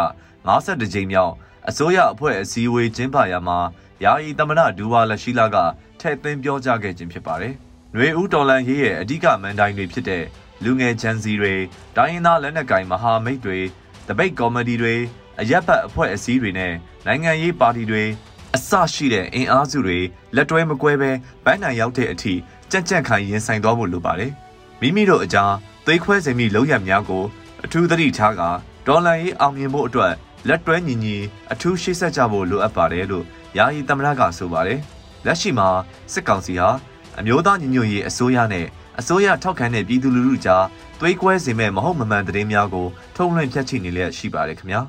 [0.48, 1.32] 52ကြိမ်မြောက်
[1.68, 3.58] အစိုးရအဖွဲ့အစည်းအဝေးကျင်းပရာမှာ
[4.04, 5.56] ယာယီသမရဒူဝါလရှိလာက
[6.00, 7.56] ထည့်သွင်းပြောကြားခဲ့ခြင်းဖြစ်ပါတယ်။
[7.94, 10.24] ຫນွေဦးတော်လန်ရေးရဲ့အဓိကမန်တိုင်းတွေဖြစ်တဲ့
[10.64, 11.54] လူငယ်ချန်စီတွေ
[11.96, 13.58] တိုင်းရင်းသားလက်နက်ကိုင်မဟာမိတ်တွေ
[14.08, 14.94] တပိတ်ကော်မတီတွေ
[15.40, 16.72] အရက်ဘတ်အဖွဲ့အစည်းတွေနဲ့
[17.06, 18.04] နိုင်ငံရေးပါတီတွေ
[18.54, 19.98] အစရှိတဲ့အင်အားစုတွေ
[20.36, 21.10] လက်တွဲမကွဲပဲ
[21.44, 22.34] ဗန်းနိုင်ရောက်တဲ့အထိ
[22.70, 24.32] ကြက်ကြက်ခိုင်ရင်ဆိုင်သွားဖို့လိုပါတယ်။
[24.80, 25.52] မိမိတို့အကြား
[25.86, 27.24] သွေးခွဲစေမိလုံရများကို
[27.64, 28.42] အထူးသတိထားက
[28.86, 30.12] ဒေါ်လာရေးအောင်မြင်ဖို့အတွက်
[30.48, 31.16] လက်တွဲညီညီ
[31.52, 33.24] အထူးရှေ့ဆက်ကြဖို့လိုအပ်ပါတယ်လို့
[33.56, 34.80] ယာယီသမ္မတကဆိုပါတယ်။
[35.26, 35.68] လက်ရှိမှာ
[36.12, 36.68] စစ်ကောင်စီဟာ
[37.20, 38.66] အမျိုးသားညီညွတ်ရေးအစိုးရနဲ့
[39.00, 40.64] အစိုးရထောက်ခံတဲ့ပြည်သူလူထုကြား
[41.00, 44.80] သွေးကွဲစေမဲ့မဟုတ်မမှန်သတင်းများကိုထုတ်လွှင့်ဖြတ်ချိနေလျက်ရှိပါတယ်ခင်ဗျာ။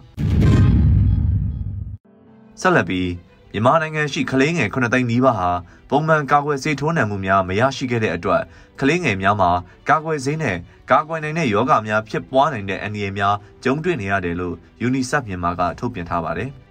[2.61, 3.09] ဆက်လက်ပြီး
[3.53, 5.49] မြန်မာနိုင်ငံရှိကလေးငယ်9သိန်းနီးပါးဟာ
[5.89, 8.41] ပုံမှန်ကာကွယ်ဆေးထိုးနှံမှုများမရရှိခဲ့တဲ့အတွက်
[8.79, 9.49] ကလေးငယ်များမှာ
[9.89, 10.57] ကာကွယ်ဆေးနဲ့
[10.91, 14.55] ကာကွယ်နိုင်တဲ့ယောဂများဖြစ်ပွားနိုင်တဲ့အန္တရာယ်များကြုံတွေ့နေရတယ်လို့
[14.87, 16.51] UNICEF မြန်မာကထုတ်ပြန်ထားပါတယ်။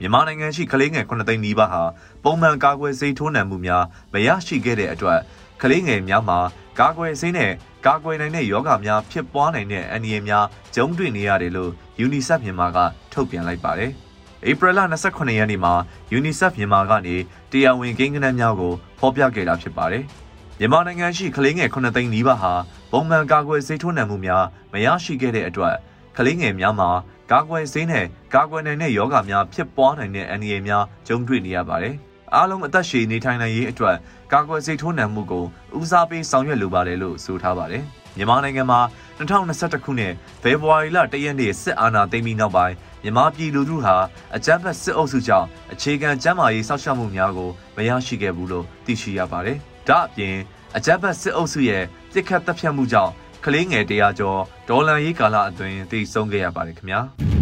[0.00, 1.82] မြန်မာနိုင်ငံရှိကလေးငယ်9သိန်းနီးပါးဟာ
[2.24, 5.20] ပုံမှန်ကာကွယ်ဆေးထိုးနှံမှုများမရရှိခဲ့တဲ့အတွက်
[5.62, 6.38] ကလေးငယ်များမှာ
[6.80, 7.52] ကာကွယ်ဆေးနဲ့
[7.86, 11.70] ကာကွယ်နိုင်တဲ့ယောဂများဖြစ်ပွားနိုင်တဲ့အန္တရာယ်များကြုံတွေ့နေရတယ်လို့
[12.04, 12.78] UNICEF မြန်မာက
[13.12, 13.90] ထုတ်ပြန်လိုက်ပါတယ်။
[14.50, 15.74] ဧပြီလ28ရက်နေ့မှာ
[16.16, 17.16] UNICEF မြန်မာကနေ
[17.50, 20.04] တရားဝင်ကိန်းဂဏန်းများကိုဖော်ပြခဲ့တာဖြစ်ပါတယ်။
[20.58, 22.52] မြန်မာနိုင်ငံရှိကလေးငယ်9သိန်းနီးပါးဟာ
[22.92, 25.74] ပုံမှန်ကာကွယ်ဆေးထိုးနှံမှုများမရရှိခဲ့တဲ့အတွက်
[26.16, 26.90] ကလေးငယ်များမှာ
[27.32, 28.04] ကာကွယ်ဆေးနဲ့
[28.34, 31.94] ကာကွယ်နိုင်တဲ့ယောဂများဖြစ်ပွားနိုင်တဲ့အန္တရာယ်များကြုံတွေ့နေရပါတယ်။
[32.34, 33.96] အားလုံးအသက်ရှည်နေထိုင်နိုင်ရေးအတွက်
[34.32, 35.44] ကာကွယ်ဆေးထိုးနှံမှုကို
[35.78, 37.82] ဦးစားပေးဆောင်ရွက်လိုပါတယ်လို့ဆိုထားပါတယ်။
[38.16, 38.80] မြန်မာနိုင်ငံမှာ
[39.18, 43.96] 2021ခုနှစ်ဖေဖော်ဝါရီလ1ရက်နေ့စစ်အာဏာသိမ်းပြီးနောက်ပိုင်းမြန်မာပြည်လူထုဟာ
[44.36, 50.36] အကြမ်းဖက်စစ်အုပ်စုကြောင့်အခြေခံကျန်းမာရေးစောင့်ရှောက်မှုများကိုမရရှိခဲ့ဘူးလို့သိရှိရပါတယ်။ဒါအပြင်
[50.76, 53.12] အကြမ်းဖက်စစ်အုပ်စုရဲ့ပြစ်ခတ်တပ်ဖြတ်မှုကြောင့်
[53.44, 57.00] ကလေးငယ်တရားကျော်ဒေါ်လာရေးကာလအတွင်းသိဆုံးခဲ့ရပါတယ်ခင်ဗျာ။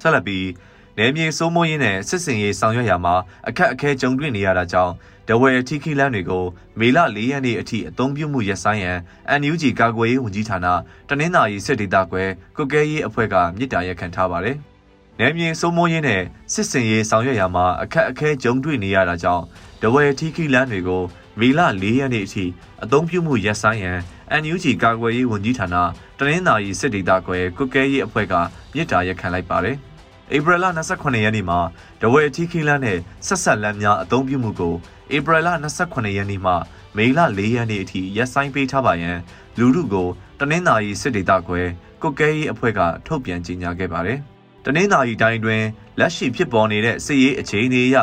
[0.00, 0.46] ဆက်လက်ပြီး
[0.98, 3.14] နယ်မြေစိုးမိုးရေးနဲ့စစ်စင်ရေးဆောင်ရွက်ရာမှာ
[3.48, 4.92] အခက်အခဲကြုံတွေ့နေရတာကြောင့်
[5.28, 6.44] ဒဝယ်ထီခီလန်းတွေကို
[6.78, 8.98] မေလ၄ရက်နေ့အထိအသုံးပြုမှုရပ်ဆိုင်းရန်
[9.40, 10.66] NUG ကာကွယ်ရေးဝန်ကြီးဌာန
[11.08, 14.56] တနင်္သာရီစစ်ဒေသကွယ်ကုကဲရေးအဖွဲ့ကမြစ်တာရက်ခံထားပါတယ်။
[15.18, 19.44] နယ်မြေစိုးမိုးရေးနဲ့စစ်စင်ရေးဆောင်ရွက်ရာမှာအခက်အခဲကြုံတွေ့နေရတာကြောင့်
[19.82, 21.02] ဒဝယ်ထီခီလန်းတွေကို
[21.40, 22.44] မေလ၄ရက်နေ့အထိ
[22.84, 23.98] အသုံးပြုမှုရပ်ဆိုင်းရန်
[24.42, 25.76] NUG ကာကွယ်ရေးဝန်ကြီးဌာန
[26.18, 28.34] တနင်္သာရီစစ်ဒေသကွယ်ကုကဲရေးအဖွဲ့က
[28.74, 29.76] မြစ်တာရက်ခံလိုက်ပါတယ်။
[30.36, 30.64] ဧပြီလ
[30.94, 31.58] 28ရက်နေ့မှာ
[32.00, 34.74] ဒဝဲထီခီလန်းနဲ့ဆက်ဆက်လမ်းများအသုံးပြုမှုကို
[35.16, 35.48] ဧပြီလ
[35.80, 36.52] 28ရက်နေ့မှ
[36.96, 39.18] မေလ4ရက်နေ့အထိရပ်ဆိုင်းပေးထားပါရန်
[39.58, 40.08] လူထုကို
[40.40, 41.62] တနင်္သာရီစစ်ဒေသခွဲ
[42.02, 44.18] ကုတ်ကဲရေးအဖွဲ့ကထုတ်ပြန်ကြေညာခဲ့ပါတယ်။
[44.64, 45.62] တနင်္သာရီတိုင်းတွင်
[45.98, 47.96] လက်ရှိဖြစ်ပေါ်နေတဲ့စစ်ရေးအခြေအနေအရ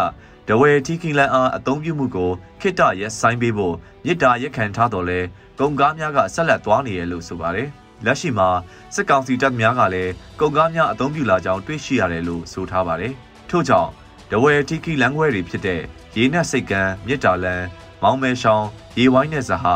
[0.54, 2.32] ဒဝဲထီခီလန်းအားအသုံးပြုမှုကို
[2.62, 5.20] ခိတရက်ဆိုင်းပေးဖို့မြစ်တာရက်ခံထားတော်လဲ
[5.60, 7.68] ကုန်ကားများကဆက်လက်သွားနေရလို့ဆိုပါတယ်။
[8.06, 8.50] လက်ရှိမှာ
[8.96, 13.14] စစ်ကောင်စီတပ်များကလည်းကုန်ကားများအသုံးပြုလာကြောင်းတွေ့ရှိရတယ်လို့ဆိုထားပါတယ်။
[13.50, 13.90] ထို့ကြောင့်
[14.32, 15.82] ဒဝဲတီကီလမ်းခွဲတွေဖြစ်တဲ့
[16.18, 17.64] ရေနက်စိတ်ကမ်းမြစ်တာလန်
[18.04, 18.68] မောင်မဲရှောင်း
[18.98, 19.76] ရေဝိုင်းနဲ့ဇဟာ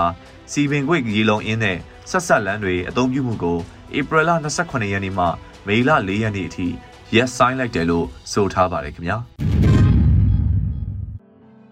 [0.52, 1.78] စီပင်ခွေရေလုံအင်းနဲ့
[2.12, 3.58] ဆက်ဆက်လမ်းတွေအသုံးပြုမှုကို
[3.98, 5.26] ဧပြီလ28ရက်နေ့မှ
[5.68, 6.68] မေလ4ရက်နေ့အထိ
[7.16, 9.20] ရက်ဆိုင်လိုက်တယ်လို့ဆိုထားပါတယ်ခင်ဗျာ။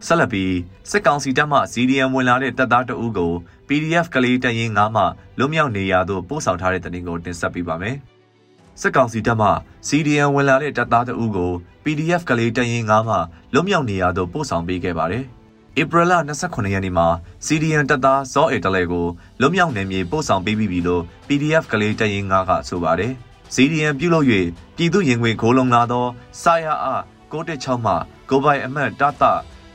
[0.08, 0.56] ဆက်လက်ပြီး
[0.90, 3.34] စစ်ကောင်စီတပ်မှ CDM ဝင်လာတဲ့တပ်သားတအုပ်ကို
[3.68, 5.04] PDF ကလေးတရင်9မှ
[5.38, 7.96] လွတ်မြောက်နေရာသို့ပို့ဆောင်ထားတဲ့တင်ကိုတင်ဆက်ပေးပါမယ်။
[8.82, 9.50] စစ်ကောင်စီတပ်မှ
[9.88, 11.52] CDM ဝင်လာတဲ့တပ်သားတအုပ်ကို
[11.84, 13.18] PDF ကလေးတရင်9မှ
[13.54, 15.24] လွတ်မြောက်နေရာသို့ပို့ဆောင်ပေးခဲ့ပါတယ်။
[15.82, 17.08] ဧပြီလ28ရက်နေ့မှာ
[17.46, 19.06] CDN တပ်သားဇောအေတလဲကို
[19.40, 23.12] လွတ်မြောက်နေမြေပို့ဆောင်ပေးပြီးပြီလို့ PDF ကလေးတရင်9ကဆိုပါတယ်။
[23.56, 24.26] CDN ပြုလုပ်၍
[24.76, 26.06] ပြည်သူရင်ဝင်ခိုးလုံလာသော
[26.42, 26.88] စာရအ
[27.32, 27.94] 916မှ
[28.30, 29.24] ကိုပိုင်အမှတ်တတ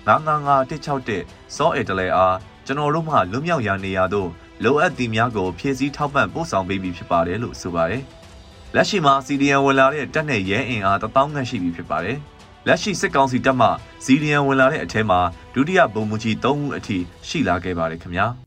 [0.08, 4.28] 95561စောအေတလဲအားကျွန်တော်တို့မှလွတ်မြောက်ရာနေရာသို့
[4.64, 8.02] လိုအပ်သည်များကိုဖြည့်ဆည်းထောက်ပံ့ပို့ဆောင်ပေးပြီးဖြစ်ပါတယ်လို့ဆိုပါတယ်။
[8.74, 12.18] လက်ရှိမှာ CDN ဝင်လာတဲ့တပ်နဲ့ရဲအင်အား1000ခန့်ရှိပြီဖြစ်ပါတယ်။
[12.66, 13.68] လက်ရှိစစ်ကောင်စီတပ်မှ
[14.04, 15.20] CDN ဝင်လာတဲ့အထက်မှာ
[15.54, 18.26] ဒုတိယဗိုလ်မှူးကြီး3ဦးအထိရှိလာခဲ့ပါတယ်ခင်ဗျာ။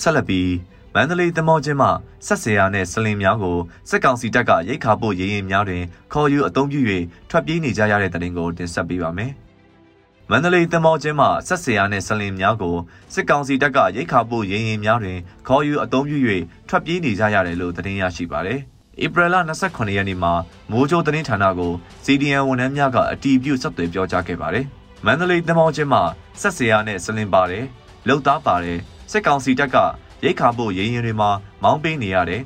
[0.00, 0.48] ဆက်လက်ပြီး
[0.94, 1.88] မန္တလေးသမောချင်းမှ
[2.26, 3.58] ဆက်ဆရာနဲ့စလင်များကို
[3.90, 6.80] စစ်ကောင်စီတပ်ကရိတ်ခါပို့ရေးရင်များတွင် ခေါ်ယူအုံပြု၍
[7.30, 9.32] ထွက်ပြေးနေကြရတဲ့တရင်ကိုတင်ဆက်ပေးပါမယ်။
[10.30, 12.76] မန္တလေးသမောချင်းမှဆက်ဆရာနဲ့စလင်များကို
[13.14, 16.18] စစ်ကောင်စီတပ်ကရိတ်ခါပို့ရေးရင်များတွင် ခေါ်ယူအုံပြု၍
[16.68, 18.60] ထွက်ပြေးနေကြရတယ်လို့သတင်းရရှိပါတယ်။
[19.04, 20.32] ဧပြီလ28ရက်နေ့မှာ
[20.70, 21.72] မိုးကြိုးသတင်းဌာနကို
[22.04, 24.64] CDN ဝန်ထမ်းများကအတီးပြုဆက်သွယ်ပြောကြားခဲ့ပါတယ်။
[25.06, 26.00] မန္တလေးသမောချင်းမှ
[26.40, 27.64] ဆက်ဆရာနဲ့စလင်ပါတယ်။
[28.08, 28.78] လုံသားပါတယ်။
[29.10, 29.76] စစ်ကောင်စီတပ်က
[30.24, 31.30] ရိတ်ခါဖို့ရင်းရင်တွေမှာ
[31.62, 32.42] မောင်းပေးနေရတယ်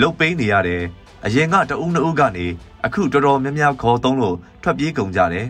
[0.00, 0.82] လှုပ်ပေးနေရတယ်
[1.24, 2.46] အရင်ကတအုပ်နှုပ်ကနေ
[2.84, 5.46] အခုတော်တော်များများခေါ်သုံးလို့ထွက်ပြေးကုန်ကြတယ်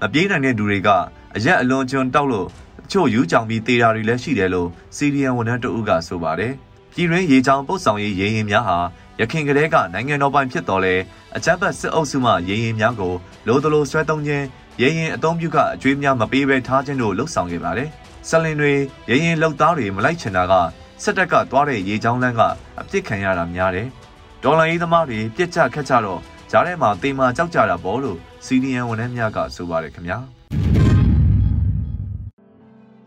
[0.00, 0.88] မပြေးနိုင်တဲ့လူတွေက
[1.36, 2.48] အရက်အလွန်ကျွံတောက်လို့
[2.90, 6.52] ချို့ယူကြောင်ပြီးတေတာတွေလည်းရှိတယ်လို့စီရီယန်ဝန်ထမ်းတအုပ်ကဆိုပါတယ်
[6.94, 8.78] ပြည်ရင်းရေချောင်းပုတ်ဆောင်ရေးရင်းရင်များဟာ
[9.20, 10.94] ရခင်ကလေးကနိုင်ငံတော်ပိုင်ဖြစ်တော်လဲ
[11.36, 13.14] အကြမ်းဖက်စစ်အုပ်စုမှရင်းရင်များကို
[13.46, 14.44] လိုတလိုဆွဲသုံးခြင်း
[14.80, 17.88] ရင်းရင်အုံပြုကအကျွေးများမပေးဘဲထားခြင်းတို့လှုပ်ဆောင်ခဲ့ပါတယ်
[18.28, 18.72] ဆလင်တွေ
[19.10, 20.54] ရင်းရင်လှုပ်သားတွေမလိုက်ချင်တာက
[21.02, 22.40] စစ်တပ်ကသွားတဲ့ရေချောင်းလမ်းက
[22.80, 23.88] အပြစ်ခံရတာများတယ်။
[24.42, 30.18] ဒေါ်လာရေးသမားတွေပြစ်ချခတ်ကြတော့ဂျားထဲမှာတေမာကြောက်ကြတာပေါ့လို့စီနီယံဝန်ထမ်းများကဆိုပါတယ်ခင်ဗျာ။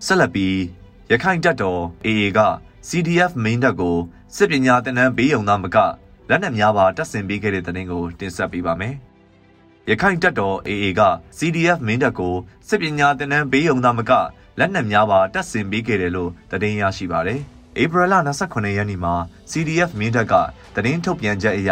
[0.05, 0.55] ဆက်လက်ပြီး
[1.11, 2.39] ရခိုင်တပ်တော် AA က
[2.89, 3.95] CDF main တပ်ကို
[4.35, 5.77] စစ်ပညာသင်တန်းဘေးုံသားမက
[6.29, 8.95] လက်နက်များပါတပ်ဆင်ပေးခဲ့တဲ့တဲ့တင်ကိုတင်ဆက်ပေးပါမယ်။
[9.89, 11.01] ရခိုင်တပ်တော် AA က
[11.37, 12.35] CDF main တပ်ကို
[12.67, 14.11] စစ်ပညာသင်တန်းဘေးုံသားမက
[14.59, 17.41] လက်နက်များပါတပ်ဆင်ပေးခဲ့တယ်လို့သတင်းရရှိပါတယ်။
[17.79, 18.13] ဧပြီလ
[18.45, 19.13] 29ရက်နေ့မှာ
[19.51, 20.33] CDF မင်းတပ်က
[20.75, 21.71] သတင်းထုတ်ပြန်ချက်အရ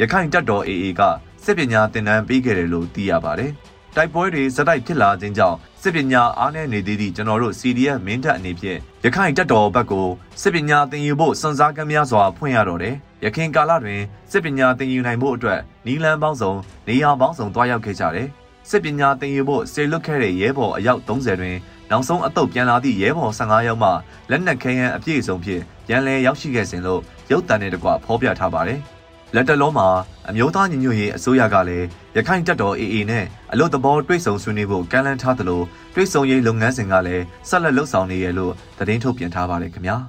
[0.00, 1.00] ရခိုင်တပ်တော် AA က
[1.44, 3.50] စစ်ပညာသင်တန်းပေးခဲ့တယ်လို့သိရပါတယ်။
[3.96, 10.08] တိုက်ပွဲတွေဇက်တိုက်ဖြစ်လာခြင်းကြောင့်စစ်ပညာအားနည်းနေသေးသည့်ကျွန်တော်တို့ CDF မင်းတပ်အနေဖြင့်ရခိုင်တပ်တော်ဘက်ကို
[10.42, 16.52] စစ်ပညာသင်ယူဖို့စွန့်စားကမ်းများစွာဖွင့်ရတော့တယ်။ရခိုင်ကာလတွင်စစ်ပညာသင်ယူနိုင်ဖို့အတွက်နီလန်ပေါင်းစုံ
[16.88, 18.28] နေရာပေါင်းစုံတွားရောက်ခဲ့ကြတယ်။
[18.70, 21.56] စစ်ပညာသင်ယူဖို့စေလွတ်ခဲ့တဲ့ရဲဘော်အယောက်30တွင်
[21.90, 23.90] နောက်ဆုံးအတုပ်ပြန်လာသည့်ရဲဘော်15ယောက်မှ
[24.30, 28.80] လက်နက်ခဲယမ်းအပြည့်အစုံဖြင့်ပြန်လည်ရောက်ရှိခဲ့စဉ်လို့ရုပ်တံနဲ့တကွဖော်ပြထားပါတယ်။
[29.34, 29.88] လက်တလုံးမှာ
[30.28, 35.62] အမျိုးသားညီညွတ်ရေးအစိုးရကလည်းရခိုင်တပ်တော် AA နဲ့အလို့သဘောတွိတ်ဆုံဆွေးနွေးဖို့ကမ်းလှမ်းထားသလို
[35.94, 39.96] တွိတ်ဆုံရေးလုပ်ငန်းစဉ်ကလည်းဆက်လက်လှုပ်ဆောင်နေရလို့သတင်းထုတ်ပြန်ထားပါတယ်ခင်ဗျာ။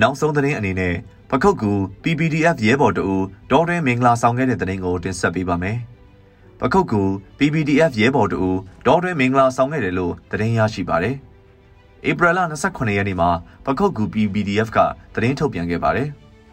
[0.00, 0.94] နောက်ဆုံးသတင်းအနေနဲ့
[1.30, 3.06] ပခုတ်ကူ PPDF ရဲဘော်တူ
[3.50, 5.78] ဒေါ်တွင်မင်္ဂလာဆောင်ခဲ့တဲ့သတင်းကိုတင်ဆက်ပေးပါမယ်။
[6.64, 7.02] ပခုတ်ကူ
[7.38, 8.54] PPDF ရဲဘော်တို့
[8.86, 11.16] ဒေါ်တွင်မင်္ဂလာဆောင်ခဲ့တယ်လို့သတင်းရရှိပါတယ်
[12.08, 13.30] ဧပြီလ29ရက်နေ့မှာ
[13.64, 14.78] ပခုတ်ကူ PPDF က
[15.14, 16.08] သတင်းထုတ်ပြန်ခဲ့ပါတယ်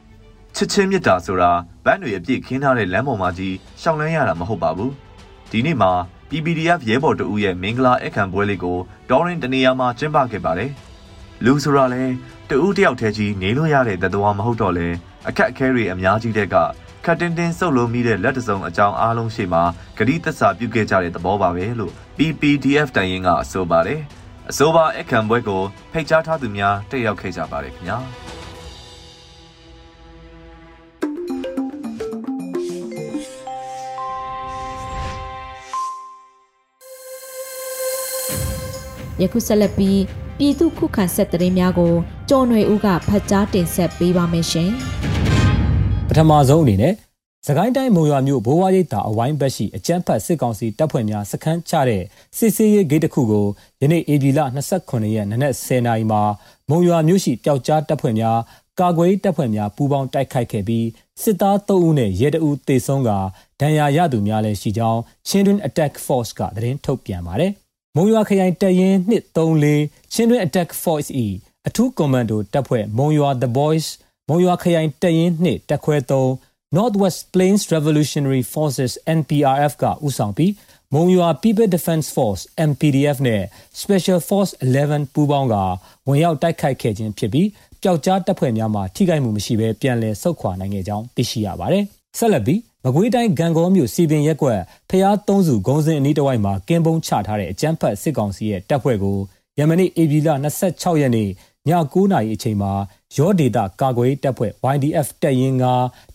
[0.55, 1.51] ။ချစ်ချင်းမြတ်တာဆိုတာ
[1.85, 4.91] ဗန်းတွေအပြည့်ခင်းထားတဲ့လမ်းပေါ်မှာကြီးရှောင်လန်းရတာမဟုတ်ပါဘူး။
[5.51, 5.91] ဒီနေ့မှာ
[6.29, 8.77] PPDF ရဲဘော်တအူးရဲ့မင်္ဂလာအခမ်းပွဲလေးကို
[9.09, 10.71] ဒေါရင်တနေရာမှာကျင်းပခဲ့ပါတယ်။
[11.45, 12.03] လူဆိုတာလဲ
[12.49, 14.87] တအူးတယောက်တည်းကြီးနေလို့ရတဲ့တတော်မဟုတ်တော့လဲ
[15.27, 19.59] အခက်အခဲတွေအများကြီးတဲ့ကခ တ်တင်းတင်းဆုပ်လို့မိတဲ့လက်တစုံအကြောင်းအားလုံးရှိမှ
[19.97, 24.01] ဂတိသက်စာပြုခဲ့ကြတဲ့သဘောပါပဲလို့ PPDF တိုင်ရင်ကဆိုပါတယ်
[24.49, 27.99] အဆိုပါအခမ်းပွဲကိုဖိတ်ကြားထားသူများတက်ရောက်ခဲ့ကြပါတယ်ခင်ဗျာ
[39.21, 40.01] ယခုဆက်လက်ပြီး
[40.37, 41.93] ပြည်သူခုခံဆက်သတင်းများကို
[42.29, 44.71] ကျော်ຫນွေဦးကဖတ်ကြားတင်ဆက်ပေးပါမယ်ရှင်။
[46.09, 46.93] ပထမဆုံးအနေနဲ့
[47.47, 52.03] စကိုင်းတိုင်းမုံရွာမြို့ဘိုးဝါရိပ်သာအဝိုင်းဘက်ရှိအကြမ်းဖက်စစ်ကောင်စီတပ်ဖွဲ့များစခန်းချတဲ့
[52.37, 53.47] စစ်စေးရေးဂိတ်တစ်ခုကို
[53.81, 54.39] ယနေ့ဧပြီလ
[54.77, 56.21] 29ရက်နနက်10:00နာရီမှာ
[56.69, 58.39] မုံရွာမြို့ရှိပျောက်ကြားတပ်ဖွဲ့များ
[58.79, 60.85] ကာကွယ်တပ်ဖွဲ့များပူးပေါင်းတိုက်ခိုက်ခဲ့ပြီး
[61.21, 63.09] စစ်သား3ဦးနဲ့ရဲတအူးတေဆုံးက
[63.59, 67.51] ဒဏ်ရာရသူများလည်းရှိကြောင်း Children Attack Force ကသတင်းထုတ်ပြန်ပါတယ်။
[67.95, 71.25] မုံရွာခရိုင်တပ်ရင်း234 Children Attack Force E
[71.67, 73.87] အထူးကွန်မန်ဒိုတပ်ဖွဲ့မုံရွာ The Boys
[74.31, 75.95] မုံရွာခရိုင်တပ်ရင်း2တပ်ခွဲ
[76.37, 80.53] 3 Northwest Plains Revolutionary Forces NPRF ကဦးဆောင်ပြီး
[80.93, 83.41] မုံရွာ People Defense Force MPDF နဲ့
[83.81, 85.55] Special Force 11ပူးပေါင်းက
[86.07, 87.47] ဝင်ရောက်တိုက်ခိုက်ခဲ့ခြင်းဖြစ်ပြီး
[87.81, 91.83] ပျောက်ကြားတပ်ဖွဲ့များမှထိခိုက်မှုမရှိဘဲပြန်လည်ဆုတ်ခွာနိုင်ခဲ့ကြောင်းသိရှိရပါတယ်။
[92.17, 99.17] ဆက်လက်ပြီးမကွေးတိုင်းဂံကောမြို့စီပင်ရက်ကွက်ဖျားသုံးစုဂုံစင်အနီးတစ်ဝိုက်မှာကင်းပုံးချထားတဲ့အကြမ်းဖက်စစ်ကောင်စီရဲ့တပ်ဖွဲ့ကို
[99.59, 100.29] ယမနေ့ AB လ
[100.65, 101.29] 26ရက်နေ့
[101.69, 102.71] ည9:00နာရီအချိန်မှာ
[103.17, 105.65] ရောဒေတာကာကွယ်တပ်ဖွဲ့ YDF တပ်ရင်းက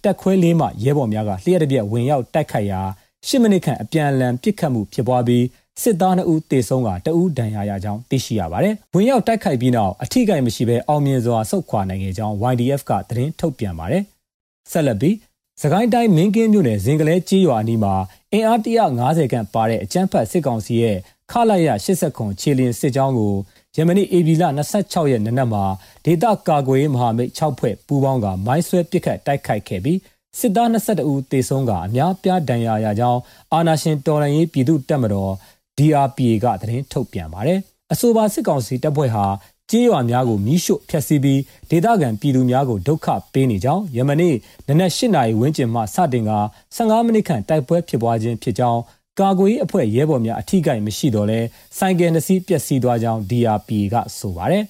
[0.05, 2.81] တပ်ခွဲလေးမှရဲဘော်များကလျှက်တပြက်ဝင်ရောက်တိုက်ခိုက်ရာ
[3.27, 5.45] 10မိနစ်ခန့်အပြန်အလှန်ပစ်ခတ်မှုဖြစ်ပွားပြီး
[5.83, 14.03] စစ်သား2ဦးတေဆုံးကတဦးဒဏ်ရာရကြောင်းသိရှိရပါတယ်။ဝင်ရောက်တိုက်ခိုက်ပြီးနောက်အထိကိမရှိဘဲအောင်မြင်စွာဆုတ်ခွာနိုင်ခဲ့ကြောင်း YDF ကသတင်းထုတ်ပြန်ပါတယ်။
[14.71, 15.17] ဆက်လက်ပြီး
[15.63, 17.95] စကိုင်းတိုင်းမင်းကင်းမြို့နယ်ဇင်ကလဲကြီးရွာအနီးမှာ
[18.33, 20.97] အင်အား150ခန့်ပါတဲ့အကြမ်းဖက်စစ်ကောင်စီရဲ့
[21.31, 23.35] ခလာရ80ခွန်ခြေလင်းစစ်ကြောင်းကို
[23.77, 24.45] ယမနေ့ဧပြီလ
[24.79, 25.65] 26ရက်နေ့နက်မှာ
[26.05, 29.99] ဒေသကာကွယ်ရေးမဟာမိတ်6ဖွဲ့ပူးပေါင်းကမိုင်းဆွဲပစ်ခတ်တိုက်ခိုက်ခဲ့ပြီး
[30.39, 33.21] စစ်သား22ဦးသေဆုံးကအများပြားဒဏ်ရာရကြောင်း
[33.53, 35.33] အာနာရှင်တော်လှန်ရေးပြည်သူ့တပ်မတော်
[35.79, 37.59] DRPA ကသတင်းထုတ်ပြန်ပါတယ်။
[37.93, 39.27] အဆိုပါစစ်ကောင်စီတပ်ဖွဲ့ဟာ
[39.71, 44.35] ကြေးရွာများကိုမိရှို့ဖျက်ဆီးပြီးဒေသခံပြည်သူများကိုဒုက္ခပေးနေကြောင်းယမနေ့
[44.69, 46.33] နနက်၈နာရီဝန်းကျင်မှစတင်က
[46.77, 48.81] 15မိနစ်ခန့်တိုက်ပွဲဖြစ်ပွားခြင်းဖြစ်ကြောင်း
[49.21, 51.41] ကာကွယ်အဖွဲ့ရဲဘော်များအထိကိမရှိတော့လဲ
[51.79, 54.65] ဆိုင်ကယ်နှစ်စီးပျက်စီးသွားကြောင်း DRPA ကဆိုပါတယ်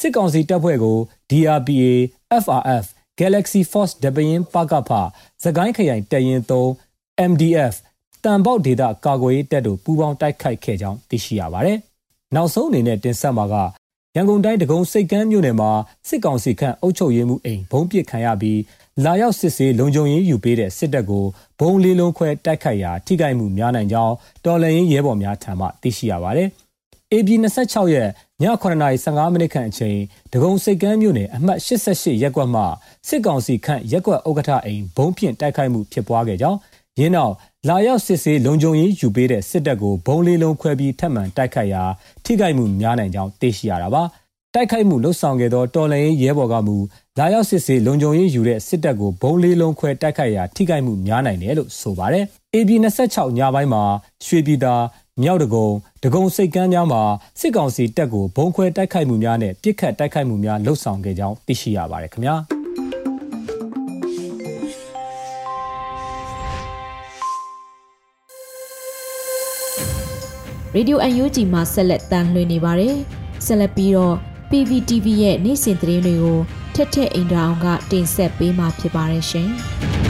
[0.00, 0.96] စစ်ကောင်စီတပ်ဖွဲ့ကို
[1.30, 1.86] DRPA
[2.44, 2.84] FRF
[3.20, 4.90] Galaxy Force ဒပရင်ပကဖ
[5.44, 7.74] စကိုင်းခရိုင်တရင်3 MDF
[8.24, 11.78] တန်ပေါက်ဒေတာကာကွယ်တပ်တို့ပူးပေါင်းတိုက်ခိုက်ခဲ့ကြောင်းသိရှိရပါတယ်
[12.34, 13.54] နောက်ဆုံးအနေနဲ့တင်ဆက်မှာက
[14.16, 15.70] ရန်ကုန်တိုင်းဒဂုံစိတ်ကမ်းမြို့နယ်မှာ
[16.08, 18.58] စစ်ကောင်စီခန့်အုပ်ချုပ်ရေးမှုအိမ်ဘုံပစ်ခံရပြီး
[19.04, 21.24] လာရောက်စစ်ဆေးလုံခြုံရေးယူပေးတဲ့စစ်တပ်ကို
[21.58, 26.48] ဘုံလေးလုံးခွဲတိုက်ခိုက်ရာထိခိုက်မှုများနိုင်ကြောင်းတော်လှန်ရေးရဲဘော်များထံမှသိရှိရပါတယ်။
[27.12, 27.28] AB
[27.62, 28.10] 26ရက်
[28.42, 29.98] ည9:15မိနစ်ခန့်အချိန်
[30.32, 32.62] ဒဂုံစိတ်ကမ်းမြို့နယ်အမှတ်88ရပ်ကွက်မှ
[33.08, 36.58] စစ်ကောင်စီခန့်ရပ်ကွက်ဥက္ကဋ္ဌအိမ်ဘုံဖြင့်တိုက်ခိုက်မှုဖြစ်ပွားခဲ့ကြောင်း
[36.98, 37.32] ရင်းနောက်
[37.68, 41.82] လာရောက်စစ်ဆေးလုံခြုံရေးယူပေးတဲ့စစ်တပ်ကိုဘုံလေးလုံးခွဲပြီးထပ်မံတိုက်ခိုက်ရာ
[42.24, 44.02] ထိခိုက်မှုများနိုင်ကြောင်းသိရှိရတာပါ
[44.54, 46.76] တိုက်ခိုက်မှုလှုပ်ဆောင်ခဲ့သောတော်လှန်ရေးရဲဘော်ကမူ
[47.20, 52.70] လာရောက်စစ်ဆေးလုံခြုံရေးယူတဲ့စစ်တပ်ကိုဘုံလေးလုံးခွဲတိုက်ခိုက်ရာထိခိုက်မှုများနိုင်တယ်လို့ဆိုပါတယ်။ AB
[53.04, 53.82] 26ညပိုင်းမှာ
[54.26, 54.74] ရွှေပြည်သာ
[55.22, 55.68] မြောက်တကုံ
[56.02, 57.02] ဒဂုံစိတ်ကမ်းများမှာ
[57.40, 62.34] စစ်ကောင်စီတပ်ကိုဘုံခွဲတိုက်ခိုက်မှုများနဲ့ပြစ်ခတ်တိုက်ခိုက်မှုများလှုပ်ဆောင်ခဲ့ကြောင်းသိရှိရပါတယ်ခင်ဗျာ။
[70.74, 72.94] ရေဒီယို UNG မှာဆက်လက်တန်လှည့်နေပါတယ်။
[73.46, 74.14] ဆက်လက်ပြီးတော့
[74.50, 76.38] PPTV ရဲ့နေ့စဉ်သတင်းတွေကို
[76.80, 79.48] ထက်ထက်အင်ဒရာအောင်ကတင်ဆက်ပေးမှာဖြစ်ပါတယ်ရှင်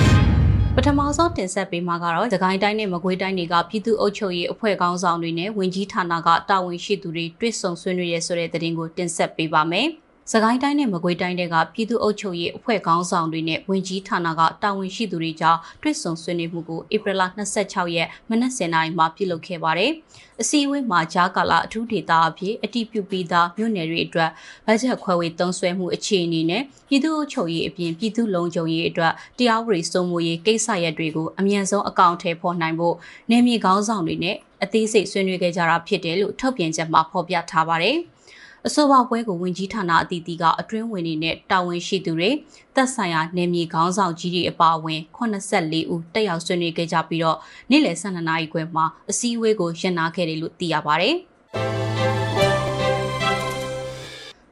[0.76, 9.88] ။ပထမဆုံးတင်ဆက်ပေးမှာကတော့သခိုင်းတိုင်းနဲ့မကွေးတိုင်းတွေကပြည်သူ့အုပ်ချုပ်ရေးအဖွဲ့ခေါင်းဆောင်တွေနဲ့ဝင်ကြီးဌာနကတာဝန်ရှိသူတွေတွေ့ဆုံဆွေးနွေးရဲဆိုတဲ့သတင်းကိုတင်ဆက်ပေးပါမယ်။
[10.32, 17.22] စကိုင်းတိုင်းနဲ့မကွေးတိုင်းတွေကပြည်သူ့အုပ်ချုပ်ရေးအဖွဲ့ခေါင်းဆောင်တွေနဲ့ဝင်ကြီးဌာနကတာဝန်ရှိသူတွေကြားတွေ့ဆုံဆွေးနွေးမှုကိုဧပြီလ
[17.58, 19.90] 26ရက်မနက်7:00နာရီမှာပြုလုပ်ခဲ့ပါတယ်။
[20.40, 24.30] အစည်းအဝေးမှာဂျာကာလာအထူးဒေသအဖြစ်အတိပြုပြီးသားမြို့နယ်တွေအတွက်
[24.66, 32.94] ဘတ်ဂျက်ခွဲဝေသုံးစွဲမှုအခြေအနေနဲ့ပြည်သူ့အုပ်ချုပ်ရေးအပြင်ပြည်သူ့လုံခြုံရေးအတွက်တရားဥပဒေစိုးမိုးရေးကိစ္စရပ်တွေကိုအမြန်ဆုံးအကောင့်ထဲပေါ်နိုင်ဖို့
[33.30, 37.98] နေမြေခေါင်းဆောင်တွေနဲ့အသေးစိတ်ဆွေးနွေးခဲ့ကြတာဖြစ်တယ်လို့ထုတ်ပြန်ချက်မှာဖော်ပြထားပါတယ်။
[38.66, 42.30] အဆိုပါပွဲကိုဝင်ကြီးဌာနအသီးသီးကအတွင်းဝင်တွေနဲ့တာဝန်ရှိသူတွေ
[42.74, 47.38] သက်ဆိုင်ရာနယ်မြေခေါင်းဆောင်ကြီးတွေအပါအဝင်84ဦးတက်ရောက်ဆွေးနွေးခဲ့ကြပြီးတော့
[47.70, 51.10] နေ့လယ်12နာရီခွဲမှာအစည်းအဝေးကိုရန်နာခဲ့တယ်လို့သိရပါဗျ။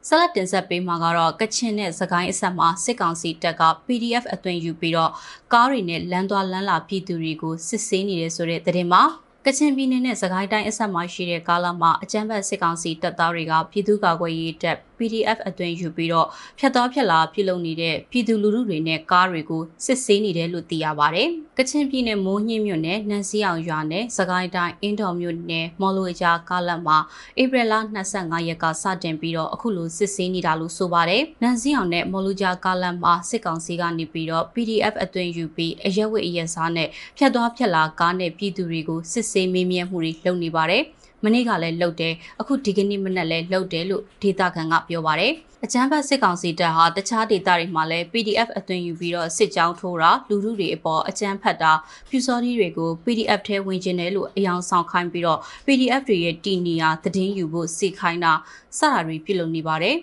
[0.07, 5.11] ဆက်လက်တင်ဆက်ပေးမှာကတော့ကချင်နဲ့စကိုင်းအဆက်မှာစစ်ကောင်စီတပ်က PDF အသွင်ယူပြီးတော့
[5.53, 9.03] ကားတွေနဲ့လမ်းသွားလမ်းလာပြည်သူတွေကိုစစ်ဆေးနေတယ်ဆိုတဲ့သတင်းမှာ
[9.49, 16.27] ကချင်ပြည်နယ်နဲ့စကိုင်းတိုင်းအဆက်မှာရှိတဲ့ကားလမ်းမှာအကြမ်းဖက်စစ်ကောင်စီတပ်သားတွေကပြည်သူ့ကာကွယ်ရေးတပ် PDF အသွင်ယူပြီးတော့
[16.59, 26.97] ဖြတ်တော်ဖြတ်လာပြုလုပ်နေတဲ့ပြည်သူလူထုတွေနဲ့ကားတွေကိုစစ်ဆေးနေတယ်လို့သိရပါတယ်။ကချင်ပြည်နယ်မိုးညှင်းမြို့နယ်နန်စီအောင်ရွာနဲ့စကိုင်းတိုင်းအင်းတော်မြို့နယ်မော်လိုကြားကားလမ်းမှာ
[27.41, 27.73] ဧပြီလ
[28.11, 40.83] 25ရက်ကစတင်ပြီးတော့အခုလိုစစ်ဆေးနေတာလို့ဆိုပါတယ်။နန်စီအောင်နဲ့မော်လိုကြားကားလမ်းမှာစစ်ကောင်စီကနေပြီးတော့ PDF အသွင်ယူပြီးအရက်ဝတ်အရက်စားနဲ့ဖြတ်တော်ဖြတ်လာကားနဲ့ပြည်သူတွေကိုစစ်ဆေးမေးမြန်းမှုတွေလုပ်နေပါတယ်။
[41.23, 45.33] မနေ့ကလည်းလှုပ်တယ်အခုဒီကနေ့မနက်လည်းလှုပ်တယ်လို့ဒေတာခန်ကပြောပါတယ်
[45.65, 51.71] အကြမ်းဖက်စစ်ကောင်စီတပ်ဟာတခြားဒေသတွေမှာလည်း PDF အသွင်ယူပြီးတော့စစ်ကြောင်းထိုးတာလူထုတွေအပေါ်အကြမ်းဖက်တာ
[52.09, 58.33] ဖြူစော်ဒီတွေကို PDF ထဲဝင်ကျင်တယ်လို့အယောင်ဆောင်ခိုင်းပြီးတော့ PDF တွေရဲ့တီနီယာသတင်းယူဖို့စိတ်ခိုင်းတာ
[58.77, 59.97] စတာတွေပြုလုပ်နေပါတယ်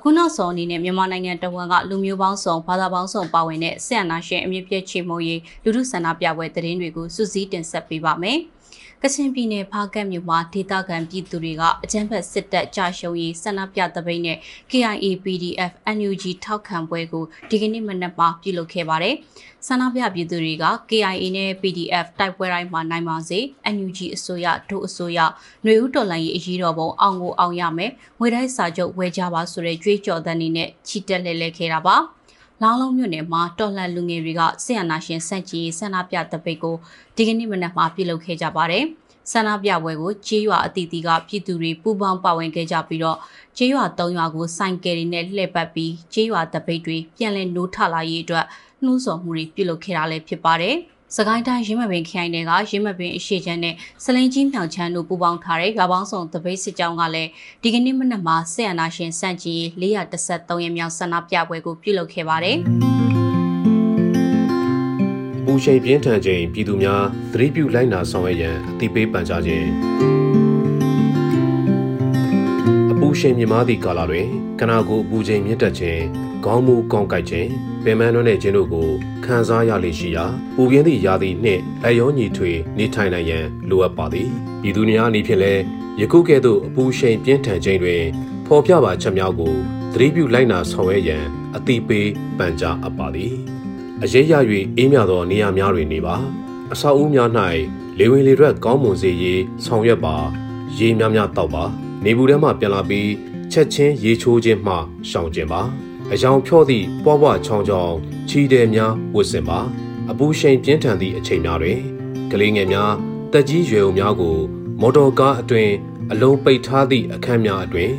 [0.00, 8.38] အခုနောက်ဆုံးအနေနဲ့မြန်မာနိုင်ငံတဝန်ကလူမျိုးပေါင်းစုံဘာသာပေါင်းစုံပါဝင်တဲ့ဆင်အနာရှင်အမြင့်ပြည့်ချေမှုရေးလူထုဆန္ဒပြပွဲသတင်းတွေကိုစုစည်းတင်ဆက်ပေးပါမယ်။
[9.04, 14.38] ကချင်ပြည်နယ်ဖားကတ်မြို့မှာဒေသခံပြည်သူတွေကအကြမ်းဖက်စစ်တပ်ကြာရှုံးရေးဆန္ဒပြတပိတ်နဲ့
[14.70, 19.14] KIA PDF NUG ထောက်ခံပွဲကိုဒီကနေ့မနက်မှာပြုလုပ်ခဲ့ပါတယ်။
[19.66, 23.38] ဆန္ဒပြပြည်သူတွေက KIA နဲ့ PDF တိုက်ပွဲတိုင်းမှာနိုင်ပါစေ
[23.74, 31.98] NUG အစိုးရဒုအစိုးရຫນွေဦးတော်လှန်ရေးအရေးတော်ပုံအောင်ကိုအောင်ရမယ်ငွေတိုင်းစာချုပ်ဝယ်ကြပါဆိုတဲ့ကြွေးကြော်သံတွေနဲ့ချီတက်လှည့်လည်ခဲ့တာပါ။
[32.62, 36.76] လောင်းလုံးမြို့နယ်မှာတော်လှန်လူငယ်တွေကဆီယနာရှင်စန့်ကြီးဆန္ဒပြတပိတ်ကို
[37.16, 38.84] ဒီကနေ့မနက်မှာပြုလုပ်ခဲ့ကြပါတယ်။
[39.32, 43.18] ဆန္ဒပြပွဲကိုကျေးရွာအသီးသီးကပြည်သူတွေပူးပေါင်းပါဝင်ခဲ့ကြပြီးတော့
[43.56, 48.46] ကျေးရွာ၃ရွာကိုစိုင်းကယ်တွေနဲ့လှည့်ပတ်ပြီးကျေးရွာတပိတ်တွေပြန်လည်နိုးထလာရေးအတွက်
[48.84, 50.76] နှိုးဆော်မှုတွေပြုလုပ်ခဲ့တာလည်းဖြစ်ပါတယ်။
[51.16, 57.30] စကိုင်းတိုင်းရင်းမပင်ခရိုင်တွေကရင်းမပင်အရှိချမ်းနဲ့စလင်းကြီးမြောင်ချမ်းတို့ပူးပေါင်းထားတဲ့ရွာပေါင်းစုံတပိတ်စစ်ကြောင်းကလည်း
[57.62, 62.56] ဒီကနေ့မနက်မှာဆက်အနာရှင်စန့်ကြီး413ရက်မြောက်ဆန္ဒပြပွဲကိုပြုလုပ်ခဲ့ပါတယ်။
[65.44, 69.68] ပူရှိန်ပြင်းထန်ခြင်းပြည်သူများသတိပြုလိုက်နာဆောင်ရွက်ရန်အသိပေးပန်ကြားခြင်း
[73.20, 74.28] ရှိန်မြမာသည့်ကာလတွင်
[74.58, 76.02] ခနာကိုအပူချိန်မြင့်တက်ခြင်း
[76.44, 77.50] ခေါင်းမူကောင်းကိုက်ခြင်း
[77.84, 78.88] ပင်မနှွမ်းတဲ့ခြင်းတို့ကို
[79.24, 80.24] ခံစားရလေရှိရာ
[80.56, 84.28] ပူပြင်းသည့်ရာသီနှင့်အယောညီထွေနေထိုင်နိုင်ရန်လိုအပ်ပါသည်
[84.62, 85.62] ပြည်သူများအနေဖြင့်လည်း
[86.00, 88.04] ယခုကဲ့သို့အပူရှိန်ပြင်းထန်ခြင်းတွင်
[88.46, 89.54] ဖော်ပြပါချက်များကို
[89.92, 91.24] သတိပြုလိုက်နာဆောင်ရွက်ရန်
[91.56, 93.34] အတိပေးပန်ကြားအပ်ပါသည်
[94.02, 94.34] အရေးရ၍
[94.76, 96.16] အေးမြသောနေရာများတွင်နေပါ
[96.72, 97.30] အဆောက်အဦများ၌
[97.98, 100.16] လေဝင်လေထွက်ကောင်းမွန်စေရေးဆောင်ရွက်ပါ
[100.78, 101.64] ရေများများတောက်ပါ
[102.04, 103.10] နေဘူးထဲမှပြန်လာပြီး
[103.52, 104.74] ချက်ချင်းရေချိုးခြင်းမှ
[105.08, 105.62] ရှောင်ခြင်းပါ
[106.12, 107.94] အယောင်ဖြော့သည့်ပွားပွားချောင်းချောင်း
[108.28, 109.60] ချီတယ်များဝတ်ဆင်ပါ
[110.10, 111.80] အပူရှိန်ပြင်းထန်သည့်အချိန်များတွင်
[112.30, 112.92] ကလေးငယ်များ
[113.32, 114.36] တက်ကြီးရွယ်အိုများကို
[114.80, 115.70] မော်တော်ကားအတွင်
[116.10, 117.92] အလုံးပိတ်ထားသည့်အခန်းများအတွင်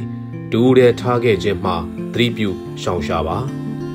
[0.52, 1.74] ဒူးရဲထားခဲ့ခြင်းမှ
[2.14, 2.50] သတိပြု
[2.82, 3.38] ရှောင်ရှားပါ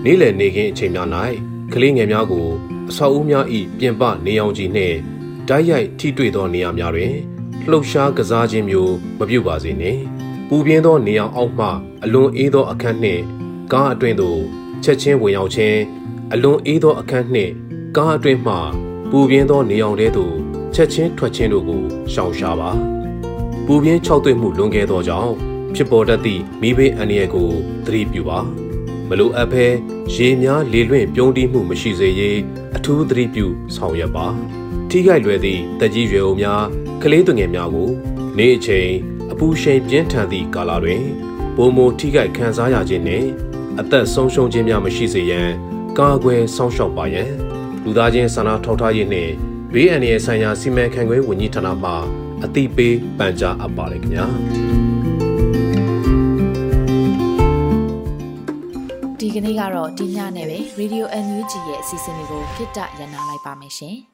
[0.04, 1.08] နေ့လည်နေခင်းအချိန်များ၌
[1.72, 2.48] ကလေးငယ်များကို
[2.88, 3.46] အဆောက်အဦများ၏
[3.78, 4.96] ပြင်ပနေအောင်ကြီးနှင့်
[5.48, 7.14] တိုက်ရိုက်ထိတွေ့သောနေရာများတွင်
[7.70, 10.00] လှုပ်ရှားကစားခြင်းမျိုးမပြုပါစေနှင့်
[10.48, 11.68] ပူပြင်းသောနေအောင်အောက်မှ
[12.04, 13.22] အလွန်အေးသောအခန်းနှင့်
[13.72, 14.40] ကားအတွင်သို့
[14.84, 15.78] ချက်ချင်းဝင်ရောက်ခြင်း
[16.32, 17.52] အလွန်အေးသောအခန်းနှင့်
[17.96, 18.54] ကားအတွင်မှ
[19.10, 20.34] ပူပြင်းသောနေအောင်တဲသို့
[20.74, 22.70] ချက်ချင်းထွက်ခြင်းတို့ကိုရှောင်ရှားပါ
[23.66, 25.32] ပူပြင်းခြောက်သွေ့မှုလွန်ခဲ့သောကြောင့်
[25.74, 27.50] ဖြစ်ပေါ်တတ်သည့်မိဘအန္တရာယ်ကို
[27.86, 28.38] သတိပြုပါ
[29.08, 29.66] မလိုအပ်ဘဲ
[30.14, 32.38] ရေများလေလွင့်ပြုံးတီးမှုမရှိစေရေး
[32.76, 33.46] အထူးသတိပြု
[33.76, 34.26] ဆောင်ရွက်ပါ
[34.90, 36.64] ထိခိုက်လွယ်သည့်တက်ကြီးရွယ်အိုများ
[37.02, 37.90] ကလေးသူငယ်များကို
[38.38, 38.90] နေ့အချိန်
[39.32, 41.04] အပူရှိန်ပြင်းထန်သည့်ကာလတွင်
[41.56, 43.28] ပုံမထိခိုက်ခံစားရခြင်းနှင့်
[43.80, 45.50] အသက်ဆုံးရှုံးခြင်းများမရှိစေရန်
[45.98, 47.30] ကာကွယ်စောင့်ရှောက်ပါရန်
[47.84, 49.32] လူသားချင်းစာနာထောက်ထားရေးနှင့်
[49.72, 51.92] ဘေးအန္တရာယ်ဆိုင်ရာစီမံခန့်ခွဲဝန်ကြီးဌာနမှ
[52.44, 54.26] အသိပေးပန်ကြားအပ်ပါလေခင်ဗျာ
[59.18, 63.98] ဒီကနေ့ကတော့ဒီညနဲ့ပဲ Radio NUG ရဲ့အစီအစဉ်လေးကိုခਿੱတရနာလိုက်ပါမယ်ရှင်။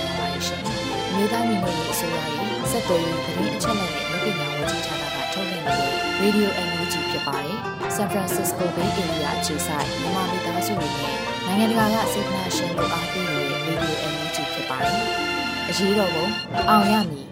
[1.21, 7.57] မြေသားမျိုးတွေအစိုးရရဲ့စက်တော်ရင်သတင်းအချက်အလက်တွေလုပ်ပြညာဝန်ကြီးဌာနကထုတ်လွှင့်နေတဲ့ Radio NUG ဖြစ်ပါတယ်။
[7.95, 15.01] San Francisco Bay Area အခြေစိုက်မြန်မာမိသားစုတွေနဲ့နိုင်ငံတကာကစေတနာရှင်တို့အားပေးနေတဲ့ Radio NUG ဖြစ်ပါတယ်။
[15.69, 16.25] အရေးတော်ပုံ
[16.69, 17.30] အောင်ရမည်